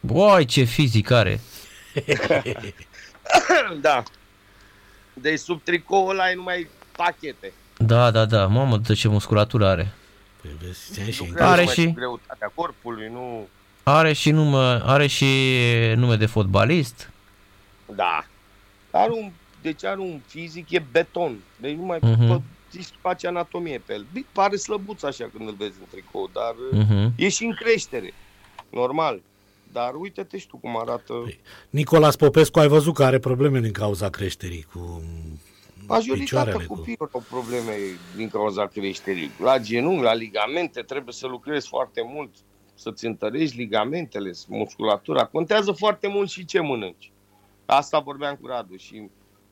Boi, 0.00 0.44
ce 0.44 0.62
fizic 0.64 1.10
are. 1.10 1.40
da. 3.80 4.02
Deci 5.12 5.38
sub 5.38 5.62
tricoul 5.62 6.10
ăla 6.10 6.30
e 6.30 6.34
numai 6.34 6.68
pachete. 6.96 7.52
Da, 7.76 8.10
da, 8.10 8.24
da. 8.24 8.46
Mamă, 8.46 8.76
de 8.76 8.94
ce 8.94 9.08
musculatură 9.08 9.66
are. 9.66 9.92
Păi 10.42 10.50
vezi, 10.62 10.92
ți-ai 10.92 11.10
și 11.10 11.20
Nu 11.22 11.26
în 11.28 11.34
cred 11.34 11.46
Are 11.46 11.60
numai 11.60 11.74
și- 11.74 11.84
cu 11.86 11.92
greutatea 11.92 12.52
corpului, 12.54 13.08
nu... 13.08 13.48
Are 13.82 14.12
și 14.12 14.30
nume, 14.30 14.80
are 14.84 15.06
și 15.06 15.26
nume 15.96 16.16
de 16.16 16.26
fotbalist. 16.26 17.10
Da. 17.86 18.24
Are 18.90 19.10
un, 19.12 19.30
deci 19.62 19.84
are 19.84 20.00
un 20.00 20.20
fizic, 20.26 20.70
e 20.70 20.84
beton. 20.92 21.38
Deci 21.60 21.76
nu 21.76 21.82
mai 21.84 21.98
Mhm. 22.02 22.36
uh-huh. 22.38 22.42
zici, 22.70 22.88
face 23.00 23.26
anatomie 23.26 23.78
pe 23.86 23.92
el. 23.92 24.06
Bine, 24.12 24.26
Pare 24.32 24.56
slăbuț 24.56 25.02
așa 25.02 25.30
când 25.36 25.48
îl 25.48 25.54
vezi 25.54 25.78
în 25.80 25.86
tricou, 25.90 26.30
dar 26.32 26.54
Mhm. 26.72 27.12
e 27.16 27.28
și 27.28 27.44
în 27.44 27.52
creștere. 27.54 28.12
Normal. 28.70 29.20
Dar 29.72 29.94
uite-te 29.94 30.38
și 30.38 30.46
tu 30.46 30.56
cum 30.56 30.78
arată. 30.78 31.12
Păi, 31.12 31.40
Nicolas 31.70 32.16
Popescu 32.16 32.58
ai 32.58 32.68
văzut 32.68 32.94
că 32.94 33.04
are 33.04 33.18
probleme 33.18 33.60
din 33.60 33.72
cauza 33.72 34.08
creșterii 34.08 34.66
cu 34.72 35.02
Majoritatea 35.86 36.24
picioarele. 36.24 36.64
Cu... 36.64 36.74
copiilor 36.74 37.08
au 37.12 37.24
probleme 37.30 37.72
din 38.16 38.28
cauza 38.28 38.66
creșterii. 38.66 39.30
La 39.42 39.58
genunchi, 39.58 40.02
la 40.02 40.14
ligamente, 40.14 40.80
trebuie 40.82 41.12
să 41.14 41.26
lucrezi 41.26 41.68
foarte 41.68 42.02
mult, 42.04 42.30
să-ți 42.74 43.06
întărești 43.06 43.56
ligamentele, 43.56 44.32
musculatura. 44.48 45.26
Contează 45.26 45.72
foarte 45.72 46.08
mult 46.08 46.30
și 46.30 46.44
ce 46.44 46.60
mănânci. 46.60 47.10
Asta 47.66 47.98
vorbeam 47.98 48.34
cu 48.40 48.46
Radu 48.46 48.76
și 48.76 49.08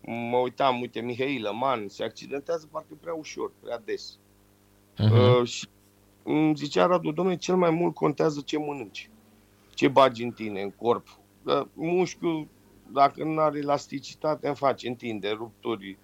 mă 0.07 0.37
uitam, 0.37 0.81
uite, 0.81 1.01
Mihail 1.01 1.51
Man 1.61 1.85
se 1.89 2.05
accidentează 2.05 2.69
parcă 2.71 2.95
prea 3.01 3.15
ușor, 3.15 3.53
prea 3.63 3.83
des. 3.85 4.19
Mhm. 4.99 5.13
Uh, 5.41 5.47
și 5.49 5.67
îmi 6.23 6.55
zicea 6.57 6.87
Radu, 6.87 7.11
domnule, 7.11 7.37
cel 7.37 7.57
mai 7.57 7.71
mult 7.71 7.95
contează 7.95 8.43
ce 8.45 8.59
mănânci, 8.59 9.11
ce 9.75 9.89
bagi 9.89 10.23
în 10.23 10.31
tine, 10.31 10.61
în 10.61 10.71
corp. 10.71 11.19
Uh, 11.43 11.61
mușchiul, 11.75 12.47
dacă 12.93 13.25
nu 13.25 13.41
are 13.41 13.59
elasticitate, 13.59 14.47
îmi 14.47 14.57
face 14.57 14.89
întinde, 14.89 15.29
rupturi. 15.31 15.97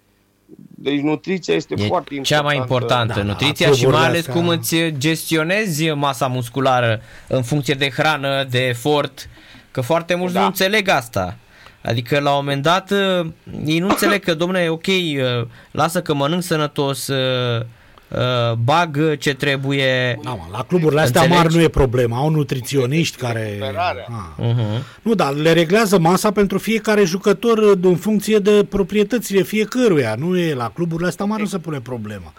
Deci 0.75 0.99
nutriția 0.99 1.53
este 1.55 1.73
E 1.77 1.87
foarte 1.87 2.13
importantă. 2.13 2.27
cea 2.33 2.41
mai 2.41 2.57
importantă, 2.57 3.13
Da, 3.13 3.23
nutriția 3.23 3.67
la 3.69 3.73
și 3.75 3.81
mai 3.85 3.91
cluburile 3.91 4.07
ales 4.17 4.27
astea- 4.27 4.33
cum 4.33 4.47
îți 4.47 4.97
gestionezi 4.97 5.89
masa 5.89 6.27
musculară 6.27 7.01
în 7.27 7.43
funcție 7.43 7.73
de 7.73 7.89
hrană, 7.89 8.43
de 8.43 8.59
efort, 8.67 9.29
că 9.71 9.81
foarte 9.81 10.15
mulți 10.15 10.33
Da. 10.33 10.39
nu 10.39 10.45
înțeleg 10.45 10.87
asta. 10.87 11.37
Adică 11.83 12.19
la 12.19 12.29
un 12.29 12.35
moment 12.35 12.61
dat 12.61 12.91
uh, 12.91 13.25
ei 13.65 13.79
nu 13.79 13.87
înțeleg 13.87 14.23
că, 14.23 14.33
domnule, 14.33 14.69
ok, 14.69 14.87
uh, 14.87 15.45
lasă 15.71 16.01
că 16.01 16.13
mănânc 16.13 16.43
sănătos, 16.43 17.07
uh, 17.07 17.61
uh, 18.07 18.53
bag 18.63 19.17
ce 19.17 19.33
trebuie. 19.33 20.19
Da, 20.23 20.29
mă, 20.29 20.43
la 20.51 20.63
cluburile 20.63 21.01
astea 21.01 21.21
Înțelegi? 21.21 21.43
mari 21.43 21.55
nu 21.55 21.61
e 21.61 21.67
problema, 21.67 22.17
au 22.17 22.29
nutriționiști 22.29 23.17
care... 23.17 23.47
Recuperarea. 23.49 24.05
Ah. 24.09 24.45
Uh-huh. 24.45 24.83
Nu, 25.01 25.13
dar 25.13 25.33
le 25.33 25.53
reglează 25.53 25.99
masa 25.99 26.31
pentru 26.31 26.57
fiecare 26.57 27.03
jucător 27.03 27.57
uh, 27.57 27.77
în 27.81 27.95
funcție 27.95 28.37
de 28.37 28.65
proprietățile 28.69 29.41
fiecăruia. 29.41 30.15
Nu 30.17 30.37
e 30.37 30.53
la 30.53 30.69
cluburile 30.69 31.07
astea 31.07 31.25
mari 31.25 31.41
nu 31.41 31.47
se 31.47 31.57
pune 31.57 31.79
problema. 31.79 32.33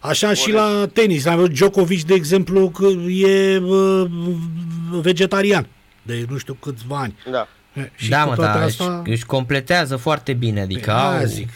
Așa 0.00 0.32
și 0.32 0.52
la 0.52 0.88
tenis. 0.92 1.26
Am 1.26 1.36
văzut 1.36 1.52
Djokovic, 1.52 2.04
de 2.04 2.14
exemplu, 2.14 2.68
că 2.68 2.86
e 3.08 3.58
uh, 3.58 4.06
vegetarian 4.90 5.66
de 6.06 6.26
nu 6.28 6.36
știu 6.36 6.56
câțiva 6.60 6.98
ani. 6.98 7.14
Da. 7.30 7.48
E, 7.76 7.90
Și 7.96 8.08
Da, 8.10 8.22
cu 8.22 8.28
mă, 8.28 8.34
toate 8.34 8.58
da, 8.58 8.64
astea, 8.64 9.00
își, 9.00 9.10
își 9.12 9.26
completează 9.26 9.96
foarte 9.96 10.32
bine, 10.32 10.60
adică 10.60 10.90
Păi, 10.90 11.00
aia 11.00 11.18
au, 11.18 11.24
zic. 11.24 11.48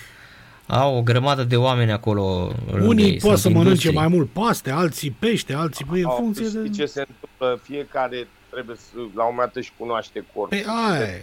au 0.66 0.96
o 0.96 1.02
grămadă 1.02 1.44
de 1.44 1.56
oameni 1.56 1.92
acolo. 1.92 2.52
lângă 2.70 2.86
unii 2.86 3.04
ei, 3.04 3.10
pot 3.18 3.20
sunt 3.28 3.38
să 3.38 3.48
mănânce 3.48 3.68
industrii. 3.68 3.94
mai 3.94 4.08
mult 4.08 4.30
paste, 4.30 4.70
alții 4.70 5.10
pește, 5.10 5.52
alții 5.54 5.84
păi, 5.84 6.00
în 6.00 6.06
Au, 6.06 6.16
funcție 6.16 6.44
știți 6.44 6.62
de... 6.62 6.68
ce 6.68 6.86
se 6.86 7.04
întâmplă? 7.08 7.60
Fiecare 7.62 8.28
trebuie 8.50 8.76
să, 8.76 8.90
la 8.96 9.24
un 9.24 9.30
moment 9.34 9.36
dat 9.36 9.56
își 9.56 9.72
cunoaște 9.78 10.24
corpul. 10.34 10.48
Păi 10.58 10.64
aia 10.66 11.00
e. 11.00 11.22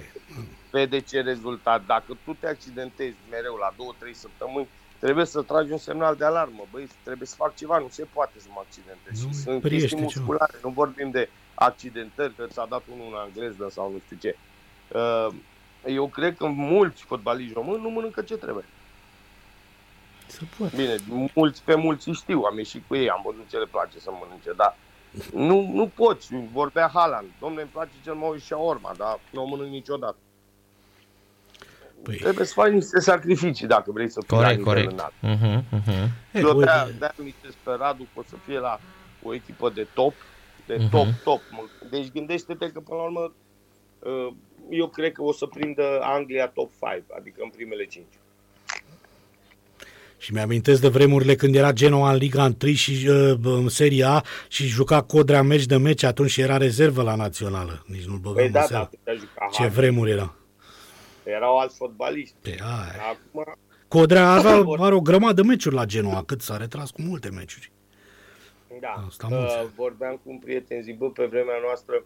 vede 0.72 1.00
ce 1.00 1.22
rezultat. 1.22 1.86
Dacă 1.86 2.18
tu 2.26 2.38
te 2.40 2.48
accidentezi 2.48 3.16
mereu 3.32 3.56
la 3.56 3.70
2-3 4.08 4.12
săptămâni, 4.26 4.68
trebuie 5.00 5.26
să 5.26 5.42
tragi 5.42 5.72
un 5.72 5.78
semnal 5.78 6.16
de 6.16 6.26
alarmă. 6.26 6.64
Băi, 6.72 6.88
trebuie 7.04 7.28
să 7.28 7.36
fac 7.38 7.56
ceva, 7.56 7.78
nu 7.78 7.88
se 7.92 8.06
poate 8.14 8.34
să 8.40 8.48
mă 8.56 8.62
accidentez. 8.66 9.16
Nu, 9.24 9.32
Și 9.32 9.40
sunt 9.44 9.62
priește 9.62 9.88
chestii 9.88 9.98
ceva. 9.98 10.06
musculare, 10.26 10.54
nu 10.64 10.70
vorbim 10.70 11.10
de 11.12 11.30
accidentări, 11.54 12.34
că 12.38 12.44
ți-a 12.54 12.66
dat 12.70 12.84
unul 12.94 13.08
în 13.14 13.24
engleză 13.28 13.66
sau 13.78 13.86
nu 13.94 14.00
știu 14.06 14.18
ce. 14.24 14.32
Uh, 14.94 15.28
Eu 15.86 16.08
cred 16.08 16.38
că 16.38 16.46
mulți 16.48 17.04
fotbaliști 17.04 17.54
români 17.54 17.82
nu 17.82 17.90
mănâncă 17.90 18.22
ce 18.22 18.36
trebuie. 18.36 18.66
Se 20.28 20.40
poate. 20.58 20.76
Bine, 20.76 20.96
mulți 21.34 21.64
pe 21.64 21.76
mulți 21.76 22.12
știu, 22.12 22.42
am 22.42 22.58
ieșit 22.58 22.84
cu 22.88 22.96
ei, 22.96 23.10
am 23.10 23.22
văzut 23.26 23.50
ce 23.50 23.58
le 23.58 23.66
place 23.66 24.00
să 24.00 24.10
mănânce, 24.22 24.52
dar 24.56 24.78
nu, 25.34 25.72
nu 25.74 25.88
poți. 25.88 26.28
Vorbea 26.52 26.90
Haaland, 26.94 27.28
domnule, 27.40 27.62
îmi 27.62 27.72
place 27.72 27.92
cel 28.04 28.14
mai 28.14 28.40
și 28.46 28.54
orma, 28.54 28.94
dar 28.98 29.20
nu 29.30 29.42
o 29.44 29.46
mănânc 29.46 29.70
niciodată. 29.72 30.16
Păi, 32.04 32.16
Trebuie 32.16 32.46
să 32.46 32.54
faci 32.54 32.72
niște 32.72 33.00
sacrificii 33.00 33.68
dacă 33.68 33.92
vrei 33.92 34.10
să 34.10 34.22
fii 34.28 34.38
la 34.38 34.44
Corect, 34.44 34.58
nivel 34.58 34.74
corect. 34.74 34.92
înalt. 34.92 35.14
Uh-huh, 35.38 35.64
uh-huh. 35.80 36.10
e, 36.32 36.40
Eu 36.40 36.48
uite, 36.48 36.64
de-aia, 36.64 36.88
de-aia 36.98 37.14
amintesc 37.20 37.56
pe 37.64 37.72
Radu 37.78 38.04
că 38.14 38.20
o 38.20 38.24
să 38.28 38.36
fie 38.46 38.60
la 38.60 38.80
o 39.24 39.34
echipă 39.34 39.70
de 39.70 39.88
top, 39.94 40.14
de 40.66 40.76
Mhm. 40.76 40.90
top, 40.90 41.08
top. 41.24 41.42
Deci 41.90 42.12
gândește-te 42.12 42.72
că 42.72 42.80
până 42.80 42.98
la 43.00 43.04
urmă 43.06 43.32
uh, 44.00 44.34
eu 44.70 44.88
cred 44.88 45.12
că 45.12 45.22
o 45.24 45.32
să 45.34 45.46
prindă 45.46 46.00
Anglia 46.02 46.48
top 46.48 46.72
5, 46.92 47.04
adică 47.18 47.40
în 47.44 47.50
primele 47.50 47.86
5. 47.86 48.06
Și 50.20 50.34
mi-amintesc 50.34 50.82
de 50.82 50.88
vremurile 50.88 51.36
când 51.36 51.56
era 51.56 51.72
Genoa 51.72 52.12
în 52.12 52.18
Liga 52.18 52.52
1 52.64 52.72
și 52.74 53.08
uh, 53.10 53.34
în 53.44 53.70
Serie 53.70 54.04
A 54.04 54.22
și 54.48 54.66
juca 54.66 55.02
Codrea 55.02 55.42
meci 55.42 55.66
de 55.66 55.78
meci 55.78 56.04
atunci 56.04 56.30
și 56.30 56.42
era 56.42 56.58
rezervă 56.58 57.02
la 57.02 57.16
națională. 57.16 57.84
Nici 57.88 58.06
nu-l 58.06 58.18
băgam 58.18 58.36
Păi 58.36 58.46
în 58.46 58.52
da, 58.52 58.60
da, 58.60 58.66
seamă. 58.66 58.84
atâtea 58.84 59.14
juca 59.14 59.48
Ce 59.52 59.62
Hagi, 59.62 59.74
vremuri 59.76 60.12
era. 60.12 60.36
Erau 61.24 61.58
alți 61.58 61.76
fotbaliști. 61.78 62.36
Pe 62.42 62.50
aia. 62.62 63.02
Acum, 63.10 63.54
Codrea 63.88 64.30
avea, 64.32 64.64
are 64.86 64.96
o 64.96 65.02
grămadă 65.02 65.42
de 65.42 65.48
meciuri 65.48 65.76
la 65.76 65.86
Genoa, 65.86 66.24
cât 66.24 66.42
s-a 66.42 66.58
retras 66.58 66.92
cu 66.92 67.02
multe 67.02 67.30
meciuri. 67.30 67.72
da, 68.82 69.04
Asta 69.08 69.28
mulți 69.30 69.54
uh, 69.54 69.60
ani. 69.60 69.70
vorbeam 69.76 70.14
cu 70.24 70.30
un 70.30 70.38
prieten, 70.38 70.82
zic, 70.82 70.98
bă, 70.98 71.10
pe 71.10 71.26
vremea 71.26 71.56
noastră 71.66 72.04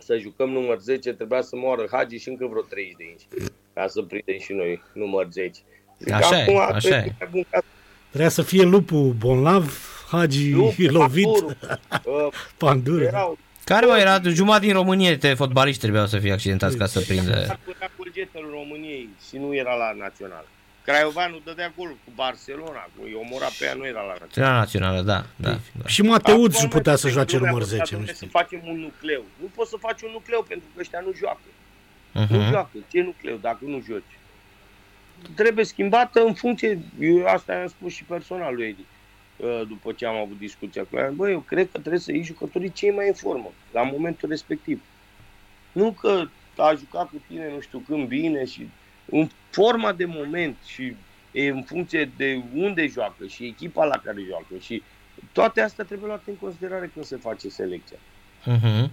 să 0.00 0.18
jucăm 0.18 0.50
număr 0.50 0.78
10, 0.78 1.12
trebuia 1.12 1.42
să 1.42 1.56
moară 1.56 1.88
Hagi 1.90 2.16
și 2.16 2.28
încă 2.28 2.46
vreo 2.46 2.62
30 2.62 2.94
de 2.96 3.04
inci, 3.04 3.50
ca 3.74 3.86
să 3.88 4.02
prindem 4.02 4.38
și 4.38 4.52
noi 4.52 4.82
număr 4.92 5.26
10. 5.30 5.60
Zic, 5.98 6.12
Așa 6.12 6.38
e, 6.38 6.42
acum 6.42 6.58
așa 6.58 6.78
trebuie 6.78 7.00
e. 7.00 7.14
mai 7.18 7.28
bun 7.30 7.44
ca 7.50 7.62
Trebuia 8.08 8.28
să 8.28 8.42
fie 8.42 8.62
lupul 8.62 9.12
Bonlav, 9.18 9.78
Hagi 10.10 10.50
Lup, 10.50 10.74
lovit, 10.98 11.24
Paturu, 11.26 11.56
uh, 12.26 12.32
Pandură. 12.58 13.04
erau 13.04 13.38
Care 13.64 13.86
mai 13.86 14.00
era? 14.00 14.20
Jumătate 14.22 14.64
din 14.64 14.74
România 14.74 15.14
de 15.14 15.34
fotbaliști 15.34 15.80
trebuiau 15.80 16.06
să 16.06 16.18
fie 16.18 16.32
accidentați 16.32 16.76
ca 16.76 16.86
să 16.86 17.00
prindă. 17.00 17.46
ar 17.48 17.58
putea 17.64 17.90
Colgetelul 17.96 18.50
României 18.50 19.08
și 19.28 19.36
nu 19.36 19.54
era 19.54 19.74
la 19.74 19.92
național. 19.98 20.44
Craiovanu 20.90 21.40
dădea 21.44 21.72
gol 21.76 21.88
cu 21.88 22.10
Barcelona, 22.14 22.82
cu 22.94 23.02
îi 23.02 23.14
omora 23.14 23.46
pe 23.58 23.64
ea, 23.64 23.74
nu 23.74 23.86
era 23.86 24.02
la 24.02 24.16
național. 24.20 24.50
Era 24.50 24.58
națională, 24.58 25.00
da, 25.00 25.24
da. 25.36 25.50
da. 25.50 25.86
Și 25.86 26.02
Mateuț 26.02 26.56
Acum, 26.56 26.68
putea 26.68 26.96
să 26.96 27.06
mai 27.06 27.14
joace 27.14 27.36
lumea 27.36 27.50
număr 27.50 27.66
putea, 27.68 27.84
10, 27.84 27.96
nu 27.96 28.00
dom'le, 28.02 28.14
știu. 28.14 28.26
Să 28.26 28.30
facem 28.38 28.60
un 28.64 28.78
nucleu. 28.80 29.24
Nu 29.40 29.46
poți 29.54 29.70
să 29.70 29.76
faci 29.80 30.02
un 30.02 30.10
nucleu 30.12 30.44
pentru 30.48 30.68
că 30.74 30.80
ăștia 30.80 31.00
nu 31.00 31.12
joacă. 31.16 31.40
Nu 32.12 32.24
Uh-huh. 32.24 32.50
joacă. 32.50 32.70
Ce 32.88 33.02
nucleu 33.02 33.36
dacă 33.36 33.58
nu 33.64 33.82
joci? 33.86 34.14
Trebuie 35.34 35.64
schimbată 35.64 36.20
în 36.20 36.34
funcție, 36.34 36.78
eu 37.00 37.26
asta 37.26 37.52
am 37.60 37.66
spus 37.66 37.92
și 37.92 38.04
personal 38.04 38.54
lui 38.54 38.66
Edi, 38.66 38.84
uh, 39.36 39.66
după 39.68 39.92
ce 39.92 40.06
am 40.06 40.16
avut 40.16 40.38
discuția 40.38 40.84
cu 40.90 40.96
el. 40.96 41.12
Băi, 41.12 41.32
eu 41.32 41.40
cred 41.40 41.68
că 41.72 41.78
trebuie 41.78 42.00
să 42.00 42.12
iei 42.12 42.22
jucătorii 42.22 42.72
cei 42.72 42.90
mai 42.90 43.06
în 43.06 43.14
formă, 43.14 43.52
la 43.72 43.82
momentul 43.82 44.28
respectiv. 44.28 44.82
Nu 45.72 45.92
că 45.92 46.24
a 46.56 46.74
jucat 46.78 47.08
cu 47.08 47.22
tine 47.26 47.50
nu 47.54 47.60
știu 47.60 47.78
când 47.78 48.06
bine 48.08 48.44
și 48.44 48.68
în 49.10 49.28
forma 49.50 49.92
de 49.92 50.04
moment 50.04 50.56
și 50.66 50.96
e 51.32 51.48
în 51.48 51.62
funcție 51.62 52.10
de 52.16 52.42
unde 52.54 52.86
joacă 52.86 53.26
și 53.26 53.44
echipa 53.44 53.84
la 53.84 53.98
care 53.98 54.22
joacă 54.28 54.56
și 54.60 54.82
toate 55.32 55.60
astea 55.60 55.84
trebuie 55.84 56.06
luate 56.06 56.30
în 56.30 56.36
considerare 56.36 56.90
când 56.94 57.04
se 57.04 57.16
face 57.16 57.48
selecția. 57.48 57.98
Uh-huh. 58.46 58.90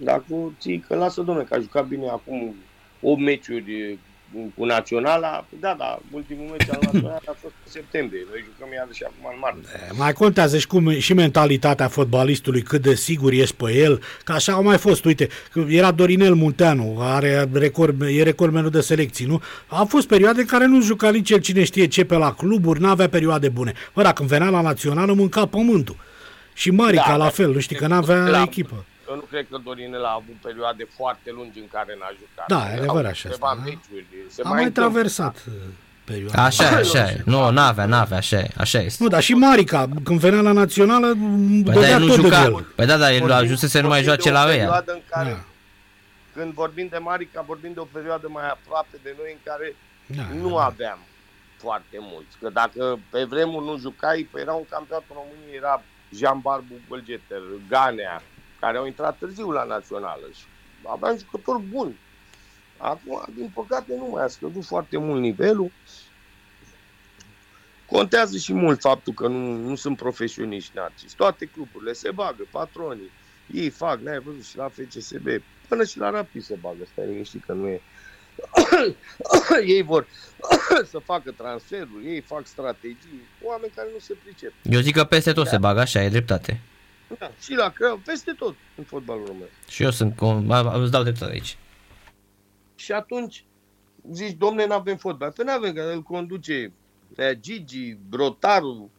Dacă 0.00 0.52
ții 0.58 0.78
că 0.78 0.94
lasă, 0.94 1.22
domne, 1.22 1.42
că 1.42 1.54
a 1.54 1.58
jucat 1.58 1.86
bine 1.86 2.08
acum 2.08 2.54
8 3.00 3.20
meciuri 3.20 3.80
e, 3.80 3.98
cu 4.56 4.64
Naționala, 4.64 5.46
da, 5.60 5.74
da, 5.78 5.98
ultimul 6.10 6.46
meci 6.50 6.68
al 6.70 6.78
Naționala 6.82 7.14
a 7.26 7.36
fost 7.40 7.54
în 7.64 7.70
septembrie. 7.70 8.20
Noi 8.30 8.44
jucăm 8.44 8.72
iarăși 8.74 9.04
acum 9.04 9.30
în 9.32 9.38
martie. 9.40 9.96
Mai 9.98 10.12
contează 10.12 10.58
și, 10.58 10.66
cum, 10.66 10.90
și 10.98 11.12
mentalitatea 11.12 11.88
fotbalistului, 11.88 12.62
cât 12.62 12.82
de 12.82 12.94
sigur 12.94 13.32
ești 13.32 13.54
pe 13.54 13.72
el, 13.72 14.02
că 14.24 14.32
așa 14.32 14.52
au 14.52 14.62
mai 14.62 14.78
fost, 14.78 15.04
uite, 15.04 15.28
că 15.52 15.64
era 15.68 15.90
Dorinel 15.90 16.34
Munteanu, 16.34 16.96
are 17.00 17.48
record, 17.52 18.02
e 18.02 18.22
recordmenul 18.22 18.70
de 18.70 18.80
selecții, 18.80 19.26
nu? 19.26 19.40
A 19.66 19.84
fost 19.84 20.06
perioade 20.06 20.40
în 20.40 20.46
care 20.46 20.66
nu 20.66 20.80
juca 20.82 21.10
nici 21.10 21.30
el 21.30 21.38
cine 21.40 21.64
știe 21.64 21.86
ce 21.86 22.04
pe 22.04 22.14
la 22.16 22.32
cluburi, 22.34 22.80
n-avea 22.80 23.08
perioade 23.08 23.48
bune. 23.48 23.72
Bă, 23.94 24.02
dacă 24.02 24.22
venea 24.22 24.48
la 24.48 24.60
națională, 24.60 25.12
mânca 25.12 25.46
pământul. 25.46 25.96
Și 26.54 26.70
Marica 26.70 27.04
Da, 27.06 27.16
la 27.16 27.24
da. 27.24 27.30
fel, 27.30 27.52
nu 27.52 27.58
știi, 27.58 27.76
că 27.76 27.86
n-avea 27.86 28.26
La- 28.28 28.42
echipă. 28.42 28.84
Eu 29.08 29.14
nu 29.14 29.20
cred 29.30 29.46
că 29.50 29.56
Dorinel 29.64 30.04
a 30.04 30.12
avut 30.12 30.34
perioade 30.42 30.86
foarte 30.96 31.30
lungi 31.30 31.58
în 31.58 31.68
care 31.72 31.96
n-a 32.00 32.10
jucat. 32.20 32.46
Da, 32.48 32.70
e 32.72 32.76
adevărat 32.78 33.10
așa 33.10 33.28
Câteva 33.28 33.46
asta, 33.48 33.62
da. 33.64 33.70
meciuri, 33.70 34.06
se 34.28 34.42
Am 34.44 34.48
mai 34.50 34.64
întâmplă. 34.64 34.82
traversat 34.92 35.36
uh, 35.48 35.52
perioada. 36.04 36.44
Așa 36.44 36.64
e, 36.64 36.74
așa 36.74 37.04
e. 37.10 37.22
Nu, 37.24 37.50
n-avea, 37.50 37.86
n-avea, 37.86 38.16
așa 38.16 38.36
e, 38.38 38.48
așa 38.56 38.78
este. 38.78 39.02
Nu, 39.02 39.08
dar 39.08 39.22
și 39.22 39.34
Marica, 39.34 39.88
când 40.04 40.18
venea 40.20 40.40
la 40.40 40.52
națională, 40.52 41.06
Păi 41.06 41.62
da, 41.64 41.72
dădea 41.72 41.90
el 41.90 41.98
nu 42.00 42.06
tot 42.06 42.16
de 42.16 42.22
juca. 42.22 42.42
el. 42.42 42.66
Păi 42.74 42.86
da, 42.86 42.96
da, 42.96 43.12
el 43.12 43.18
Vorbim- 43.20 43.36
ajunsese 43.36 43.68
să 43.76 43.80
nu 43.80 43.88
mai 43.88 44.02
vorbim 44.02 44.22
joace 44.22 44.30
de 44.30 44.36
o 44.36 44.38
la 44.40 44.48
ea. 44.50 44.56
perioadă 44.56 44.92
În 44.92 45.00
care, 45.10 45.30
Da. 45.30 45.44
Când 46.40 46.52
vorbim 46.52 46.86
de 46.90 46.98
Marica, 46.98 47.40
vorbim 47.46 47.72
de 47.72 47.80
o 47.80 47.88
perioadă 47.92 48.26
mai 48.30 48.48
aproape 48.48 48.96
de 49.02 49.14
noi 49.18 49.30
în 49.32 49.40
care 49.44 49.76
Da, 50.06 50.22
nu 50.48 50.54
da. 50.56 50.64
aveam 50.64 50.98
foarte 51.64 51.96
mulți. 52.00 52.36
Că 52.40 52.48
dacă 52.52 52.98
pe 53.10 53.24
vremuri 53.24 53.64
nu 53.64 53.76
jucai, 53.78 54.28
păi 54.30 54.40
era 54.40 54.52
un 54.52 54.66
campionat 54.70 55.04
în 55.08 55.16
România, 55.20 55.54
era 55.56 55.82
Jean 56.18 56.38
Barbu 56.46 56.74
Bălgeter, 56.88 57.42
Ganea, 57.68 58.22
care 58.64 58.76
au 58.76 58.86
intrat 58.86 59.18
târziu 59.18 59.50
la 59.50 59.64
națională 59.64 60.26
și 60.34 60.44
aveam 60.82 61.18
jucători 61.18 61.62
buni. 61.62 61.98
Acum, 62.76 63.24
din 63.34 63.50
păcate, 63.54 63.94
nu 63.96 64.08
mai 64.12 64.24
a 64.24 64.28
scăzut 64.28 64.64
foarte 64.64 64.96
mult 64.98 65.20
nivelul. 65.20 65.70
Contează 67.86 68.36
și 68.36 68.52
mult 68.52 68.80
faptul 68.80 69.12
că 69.12 69.28
nu, 69.28 69.56
nu 69.56 69.74
sunt 69.74 69.96
profesioniști 69.96 70.70
narcis. 70.74 71.12
Toate 71.12 71.44
cluburile 71.44 71.92
se 71.92 72.10
bagă, 72.10 72.46
patronii, 72.50 73.10
ei 73.52 73.70
fac, 73.70 74.00
n-ai 74.00 74.18
văzut 74.18 74.44
și 74.44 74.56
la 74.56 74.68
FCSB, 74.68 75.26
până 75.68 75.84
și 75.84 75.98
la 75.98 76.10
Rapid 76.10 76.42
se 76.42 76.56
bagă, 76.60 76.84
stai 76.92 77.06
liniștit 77.06 77.44
că 77.44 77.52
nu 77.52 77.66
e. 77.66 77.80
ei 79.74 79.82
vor 79.82 80.06
să 80.92 80.98
facă 80.98 81.30
transferuri, 81.30 82.06
ei 82.06 82.20
fac 82.20 82.46
strategii, 82.46 83.22
oameni 83.42 83.72
care 83.74 83.88
nu 83.92 83.98
se 83.98 84.16
pricep. 84.24 84.52
Eu 84.62 84.80
zic 84.80 84.94
că 84.94 85.04
peste 85.04 85.32
tot 85.32 85.46
se 85.46 85.58
bagă 85.58 85.80
așa, 85.80 86.02
e 86.02 86.08
dreptate. 86.08 86.60
Da, 87.18 87.30
și 87.40 87.52
la 87.54 87.70
Crău, 87.70 88.00
peste 88.04 88.32
tot 88.32 88.54
în 88.76 88.84
fotbalul 88.84 89.26
român. 89.26 89.48
Și 89.68 89.82
eu 89.82 89.90
sunt, 89.90 90.12
con- 90.14 90.46
a- 90.48 90.80
îți 90.82 90.90
dau 90.90 91.02
dreptate 91.02 91.32
aici. 91.32 91.58
Și 92.74 92.92
atunci 92.92 93.44
zici, 94.12 94.36
domne, 94.36 94.66
nu 94.66 94.74
avem 94.74 94.96
fotbal. 94.96 95.30
Păi 95.32 95.44
nu 95.44 95.52
avem, 95.52 95.72
că 95.74 95.90
îl 95.94 96.02
conduce 96.02 96.72
eh, 97.16 97.38
Gigi, 97.40 97.96
Brotaru, 98.08 98.90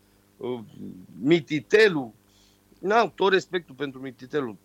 eh, 0.41 0.59
Mititelu. 1.21 2.13
N-am 2.79 3.11
tot 3.15 3.31
respectul 3.31 3.75
pentru 3.75 3.99
Mititelu. 3.99 4.57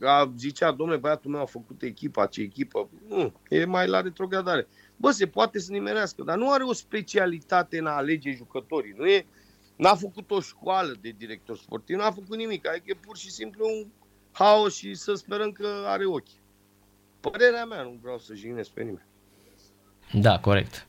A, 0.00 0.32
zicea, 0.36 0.72
domnule, 0.72 0.98
băiatul 0.98 1.30
meu 1.30 1.40
a 1.40 1.44
făcut 1.44 1.82
echipa, 1.82 2.26
ce 2.26 2.40
echipă. 2.40 2.88
Nu, 3.08 3.32
e 3.48 3.64
mai 3.64 3.86
la 3.88 4.00
retrogradare. 4.00 4.66
Bă, 4.96 5.10
se 5.10 5.26
poate 5.26 5.58
să 5.58 5.72
nimerească, 5.72 6.22
dar 6.22 6.36
nu 6.36 6.50
are 6.50 6.62
o 6.62 6.72
specialitate 6.72 7.78
în 7.78 7.86
a 7.86 7.90
alege 7.90 8.32
jucătorii. 8.32 8.94
Nu 8.96 9.06
e, 9.06 9.26
n-a 9.78 9.94
făcut 9.94 10.30
o 10.30 10.40
școală 10.40 10.94
de 11.00 11.14
director 11.18 11.56
sportiv, 11.56 11.96
n-a 11.96 12.10
făcut 12.10 12.36
nimic. 12.36 12.68
Adică 12.68 12.84
e 12.86 12.94
pur 13.06 13.16
și 13.16 13.30
simplu 13.30 13.64
un 13.78 13.86
haos 14.32 14.76
și 14.76 14.94
să 14.94 15.14
sperăm 15.14 15.52
că 15.52 15.68
are 15.86 16.04
ochi. 16.04 16.36
Părerea 17.20 17.64
mea, 17.64 17.82
nu 17.82 17.98
vreau 18.02 18.18
să 18.18 18.34
jignesc 18.34 18.70
pe 18.70 18.80
nimeni. 18.82 19.06
Da, 20.12 20.38
corect. 20.38 20.86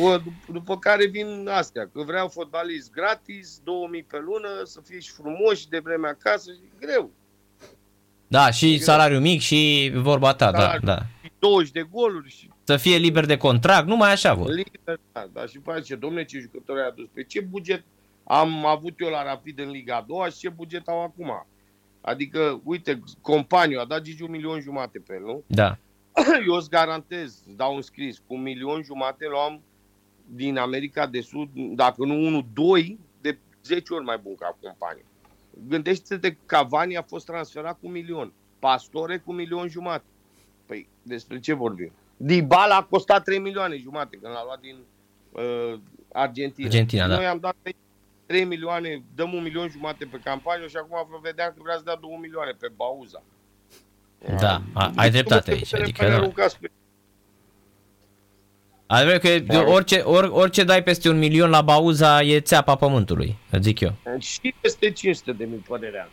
Bă, 0.00 0.20
dup- 0.20 0.52
după 0.52 0.78
care 0.78 1.06
vin 1.06 1.48
astea, 1.48 1.88
că 1.92 2.02
vreau 2.02 2.28
fotbalist 2.28 2.90
gratis, 2.90 3.60
2000 3.64 4.02
pe 4.02 4.18
lună, 4.18 4.48
să 4.64 4.80
fie 4.84 4.98
și 5.00 5.10
frumoși 5.10 5.68
de 5.68 5.78
vreme 5.78 6.08
acasă, 6.08 6.50
e 6.50 6.86
greu. 6.86 7.10
Da, 8.26 8.50
și 8.50 8.78
salariu 8.78 9.18
mic 9.20 9.40
și 9.40 9.90
vorba 9.94 10.34
ta, 10.34 10.50
da, 10.50 10.58
Salariu. 10.58 10.86
da. 10.86 10.98
Și 10.98 11.06
20 11.44 11.70
de 11.70 11.86
goluri 11.90 12.30
și 12.30 12.50
Să 12.62 12.76
fie 12.76 12.96
liber 12.96 13.26
de 13.26 13.36
contract, 13.36 13.86
numai 13.86 14.12
așa 14.12 14.34
vor. 14.34 14.48
liber, 14.50 15.00
da, 15.12 15.26
dar 15.32 15.48
și 15.48 15.58
face 15.58 15.80
ce, 15.80 15.94
domne, 15.94 16.24
ce 16.24 16.38
jucători 16.38 16.80
ai 16.80 16.86
adus, 16.86 17.06
pe 17.12 17.22
ce 17.24 17.40
buget 17.40 17.84
am 18.24 18.66
avut 18.66 19.00
eu 19.00 19.08
la 19.08 19.22
Rapid 19.22 19.58
în 19.58 19.70
Liga 19.70 19.96
a 19.96 20.04
doua 20.08 20.28
și 20.28 20.38
ce 20.38 20.48
buget 20.48 20.88
au 20.88 21.02
acum. 21.02 21.46
Adică, 22.00 22.60
uite, 22.64 23.02
companiu 23.20 23.80
a 23.80 23.84
dat 23.84 24.02
Gigi 24.02 24.22
un 24.22 24.30
milion 24.30 24.60
jumate 24.60 24.98
pe 25.06 25.14
el, 25.14 25.20
nu? 25.24 25.42
Da. 25.46 25.78
Eu 26.48 26.54
îți 26.54 26.70
garantez, 26.70 27.42
îți 27.46 27.56
dau 27.56 27.74
un 27.74 27.82
scris, 27.82 28.18
cu 28.18 28.34
un 28.34 28.42
milion 28.42 28.82
jumate 28.82 29.26
luam 29.28 29.60
din 30.26 30.56
America 30.56 31.06
de 31.06 31.20
Sud, 31.20 31.48
dacă 31.54 32.04
nu 32.04 32.14
unul, 32.26 32.46
doi, 32.52 32.98
de 33.20 33.38
10 33.64 33.94
ori 33.94 34.04
mai 34.04 34.18
bun 34.22 34.34
ca 34.34 34.58
companie. 34.60 35.04
Gândește-te 35.68 36.30
că 36.30 36.38
Cavani 36.46 36.96
a 36.96 37.02
fost 37.02 37.26
transferat 37.26 37.72
cu 37.72 37.86
un 37.86 37.92
milion, 37.92 38.32
Pastore 38.58 39.18
cu 39.18 39.30
un 39.30 39.36
milion 39.36 39.68
jumate. 39.68 40.04
Păi, 40.66 40.88
despre 41.02 41.40
ce 41.40 41.52
vorbim? 41.52 41.92
Dybala 42.16 42.76
a 42.76 42.82
costat 42.82 43.24
3 43.24 43.38
milioane 43.38 43.76
jumate 43.76 44.18
când 44.22 44.32
l-a 44.32 44.44
luat 44.44 44.60
din 44.60 44.76
uh, 45.32 45.78
Argentina. 46.12 46.66
Argentina, 46.66 47.02
Și 47.02 47.08
da. 47.08 47.14
Noi 47.16 47.26
am 47.26 47.38
dat 47.38 47.56
3 48.26 48.44
milioane, 48.44 49.02
dăm 49.14 49.32
un 49.34 49.42
milion 49.42 49.68
jumate 49.68 50.04
pe 50.10 50.20
campanie 50.24 50.68
și 50.68 50.76
acum 50.76 51.06
vă 51.10 51.18
vedeam 51.22 51.52
că 51.56 51.60
vrea 51.62 51.76
să 51.76 51.82
dea 51.84 51.96
2 52.00 52.18
milioane 52.20 52.50
pe 52.60 52.68
Bauza. 52.76 53.22
Da, 54.40 54.62
a- 54.72 54.92
ai 54.96 55.10
dreptate 55.10 55.50
aici, 55.50 55.74
adică 55.74 56.04
da. 56.08 56.14
Adevărat 58.86 59.20
că 59.20 59.38
de 59.38 59.56
orice, 59.56 59.98
or, 60.00 60.28
orice 60.32 60.64
dai 60.64 60.82
peste 60.82 61.08
un 61.08 61.18
milion 61.18 61.50
la 61.50 61.62
bauza 61.62 62.22
e 62.22 62.40
țeapa 62.40 62.74
pământului, 62.76 63.36
îți 63.50 63.62
zic 63.62 63.80
eu. 63.80 63.92
Și 64.18 64.54
peste 64.60 64.90
500 64.90 65.32
de 65.32 65.44
mii, 65.44 65.58
părerea 65.68 66.02
mea. 66.02 66.10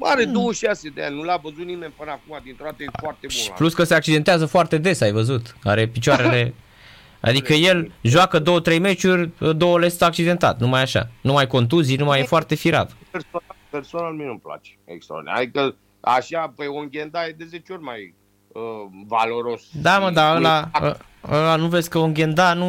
Are 0.00 0.24
26 0.24 0.88
de 0.88 1.04
ani, 1.04 1.16
nu 1.16 1.22
l-a 1.22 1.36
văzut 1.42 1.64
nimeni 1.64 1.92
până 1.96 2.10
acum, 2.10 2.40
dintr-o 2.44 2.64
dată 2.64 2.82
e 2.82 2.86
foarte 3.00 3.18
bun. 3.20 3.30
Și 3.30 3.48
la 3.48 3.54
plus 3.54 3.74
că 3.74 3.84
se 3.84 3.94
accidentează 3.94 4.46
foarte 4.46 4.78
des, 4.78 5.00
ai 5.00 5.12
văzut. 5.12 5.56
Are 5.64 5.86
picioarele... 5.86 6.54
Adică 7.20 7.52
el 7.52 7.92
joacă 8.02 8.38
două, 8.38 8.60
trei 8.60 8.78
meciuri, 8.78 9.30
două 9.56 9.78
le 9.78 9.88
sunt 9.88 10.02
accidentat, 10.02 10.60
numai 10.60 10.82
așa. 10.82 11.08
Numai 11.20 11.46
contuzii, 11.46 11.96
numai 11.96 12.20
e 12.20 12.22
foarte 12.24 12.54
firat. 12.54 12.92
personal, 13.10 13.42
personal 13.70 14.12
mie 14.12 14.26
nu-mi 14.26 14.38
place 14.40 14.70
extraordinar. 14.84 15.36
Adică 15.36 15.76
așa, 16.00 16.52
pe 16.56 16.68
un 16.68 16.88
ghenda 16.90 17.26
e 17.26 17.34
de 17.38 17.44
10 17.44 17.72
ori 17.72 17.82
mai 17.82 18.14
uh, 18.48 18.62
valoros. 19.06 19.62
Da, 19.72 19.98
mă, 19.98 20.10
dar 20.10 20.30
Și- 20.30 20.36
ăla, 20.36 20.70
ă- 20.82 20.96
ăla 21.30 21.56
nu 21.56 21.66
vezi 21.66 21.88
că 21.88 21.98
un 21.98 22.12
ghenda 22.12 22.54
nu... 22.54 22.66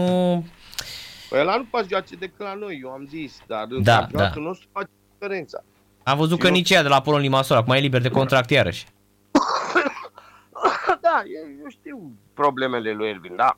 Păi 1.29 1.39
ăla 1.39 1.55
nu 1.57 1.63
poate 1.65 1.87
joace 1.89 2.15
decât 2.15 2.39
la 2.45 2.53
noi, 2.53 2.79
eu 2.83 2.89
am 2.89 3.05
zis, 3.09 3.37
dar 3.47 3.65
în 3.69 3.83
Da, 3.83 3.97
campionatul 3.97 4.41
da. 4.41 4.47
nostru 4.47 4.67
face 4.71 4.89
diferența. 5.13 5.63
Am 6.03 6.17
văzut 6.17 6.35
Și 6.35 6.41
că 6.41 6.47
eu- 6.47 6.53
nici 6.53 6.69
ea 6.69 6.81
de 6.81 6.87
la 6.87 7.01
Polon 7.01 7.19
Limassol, 7.21 7.57
acum 7.57 7.73
e 7.73 7.79
liber 7.79 8.01
de 8.01 8.09
contract 8.09 8.49
iarăși. 8.49 8.85
da, 11.01 11.23
eu, 11.25 11.49
eu 11.61 11.67
știu 11.69 12.11
problemele 12.33 12.91
lui 12.93 13.09
Ervin, 13.09 13.35
da. 13.35 13.57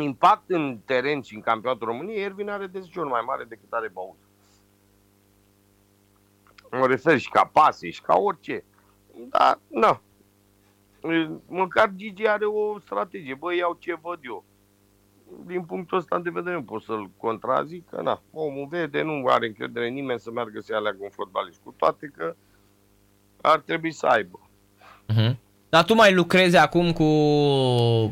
Impact 0.00 0.42
în 0.50 0.78
teren 0.84 1.22
și 1.22 1.34
în 1.34 1.40
campionatul 1.40 1.86
României, 1.86 2.22
Ervin 2.22 2.48
are 2.48 2.66
de 2.66 2.80
10 2.80 3.00
ori 3.00 3.08
mai 3.08 3.22
mare 3.26 3.44
decât 3.44 3.72
are 3.72 3.88
Bauz. 3.92 4.16
Mă 6.70 6.86
refer 6.86 7.18
și 7.18 7.28
ca 7.28 7.50
pase 7.52 7.90
și 7.90 8.00
ca 8.00 8.16
orice. 8.16 8.64
Dar, 9.28 9.58
nu. 9.68 10.00
Măcar 11.46 11.92
Gigi 11.96 12.26
are 12.28 12.44
o 12.44 12.78
strategie. 12.78 13.34
Băi, 13.34 13.56
iau 13.56 13.76
ce 13.80 13.98
văd 14.02 14.18
eu. 14.22 14.44
Din 15.46 15.62
punctul 15.62 15.98
ăsta 15.98 16.18
de 16.18 16.30
vedere 16.30 16.54
nu 16.54 16.62
pot 16.62 16.82
să-l 16.82 17.10
contrazic, 17.16 17.88
că 17.90 18.00
na, 18.02 18.20
omul 18.32 18.66
vede, 18.70 19.02
nu 19.02 19.24
are 19.26 19.46
încredere 19.46 19.86
în 19.88 19.94
nimeni 19.94 20.20
să 20.20 20.30
meargă 20.30 20.60
să 20.60 20.74
aleagă 20.74 20.98
un 21.00 21.08
fotbalist, 21.10 21.60
cu 21.64 21.74
toate 21.76 22.12
că 22.16 22.34
ar 23.40 23.58
trebui 23.58 23.92
să 23.92 24.06
aibă. 24.06 24.40
Uh-huh. 25.12 25.34
Dar 25.68 25.84
tu 25.84 25.94
mai 25.94 26.14
lucrezi 26.14 26.56
acum 26.56 26.92
cu 26.92 27.02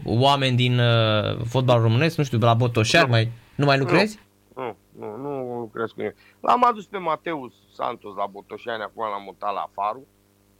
oameni 0.05 0.57
din 0.57 0.79
uh, 0.79 1.41
fotbal 1.49 1.81
românesc, 1.81 2.17
nu 2.17 2.25
știu, 2.25 2.39
la 2.39 2.55
Botoșar, 2.55 3.03
Nu. 3.05 3.11
mai, 3.11 3.33
nu 3.57 3.65
mai 3.65 3.79
lucrezi? 3.79 4.19
Nu, 4.57 4.77
nu, 4.99 5.17
nu 5.17 5.59
lucrez 5.59 5.89
cu 5.91 5.95
nimeni. 5.97 6.15
L-am 6.41 6.65
adus 6.65 6.87
pe 6.87 6.99
Mateus 6.99 7.53
Santos 7.75 8.15
la 8.17 8.27
Botoșani, 8.27 8.83
acum 8.83 9.03
l-am 9.05 9.23
mutat 9.25 9.55
la 9.55 9.71
Faru, 9.73 10.07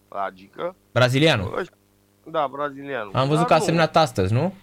la 0.09 0.29
Gică. 0.35 0.75
Brazilianul. 0.93 1.55
Ăștia- 1.59 1.77
Da, 2.31 2.49
brazilianul. 2.51 3.11
Am 3.15 3.29
văzut 3.29 3.37
Dar 3.37 3.47
că 3.47 3.55
a 3.55 3.57
nu, 3.57 3.63
semnat 3.65 3.97
astăzi, 3.97 4.33
nu? 4.33 4.55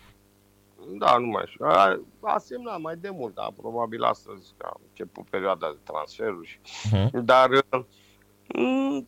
Da, 0.98 1.18
nu 1.18 1.26
mai 1.26 1.44
știu. 1.48 1.66
A, 1.66 2.00
a 2.22 2.38
semnat 2.38 2.80
mai 2.82 2.96
de 2.96 3.10
mult, 3.10 3.34
da, 3.36 3.48
probabil 3.58 4.04
astăzi 4.04 4.54
că 4.58 4.66
a 4.66 4.80
început 4.88 5.30
perioada 5.30 5.68
de 5.68 5.78
transferuri. 5.84 6.48
Și... 6.48 6.60
Uh-huh. 6.60 7.10
Dar 7.24 7.50
mm, 8.56 9.08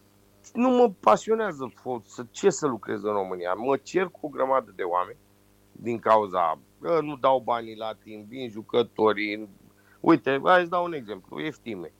nu 0.53 0.69
mă 0.69 0.91
pasionează 0.99 1.71
fo- 1.79 2.05
să, 2.05 2.23
ce 2.31 2.49
să 2.49 2.67
lucrez 2.67 3.03
în 3.03 3.11
România. 3.11 3.53
Mă 3.53 3.77
cer 3.77 4.05
cu 4.07 4.19
o 4.21 4.29
grămadă 4.29 4.71
de 4.75 4.83
oameni 4.83 5.17
din 5.71 5.99
cauza 5.99 6.59
că 6.81 6.99
nu 7.01 7.15
dau 7.15 7.39
banii 7.39 7.75
la 7.75 7.93
timp, 8.03 8.27
vin 8.27 8.49
jucătorii. 8.49 9.49
Uite, 9.99 10.41
hai 10.43 10.61
să 10.61 10.67
dau 10.69 10.83
un 10.85 10.93
exemplu. 10.93 11.39
Eftime. 11.41 11.93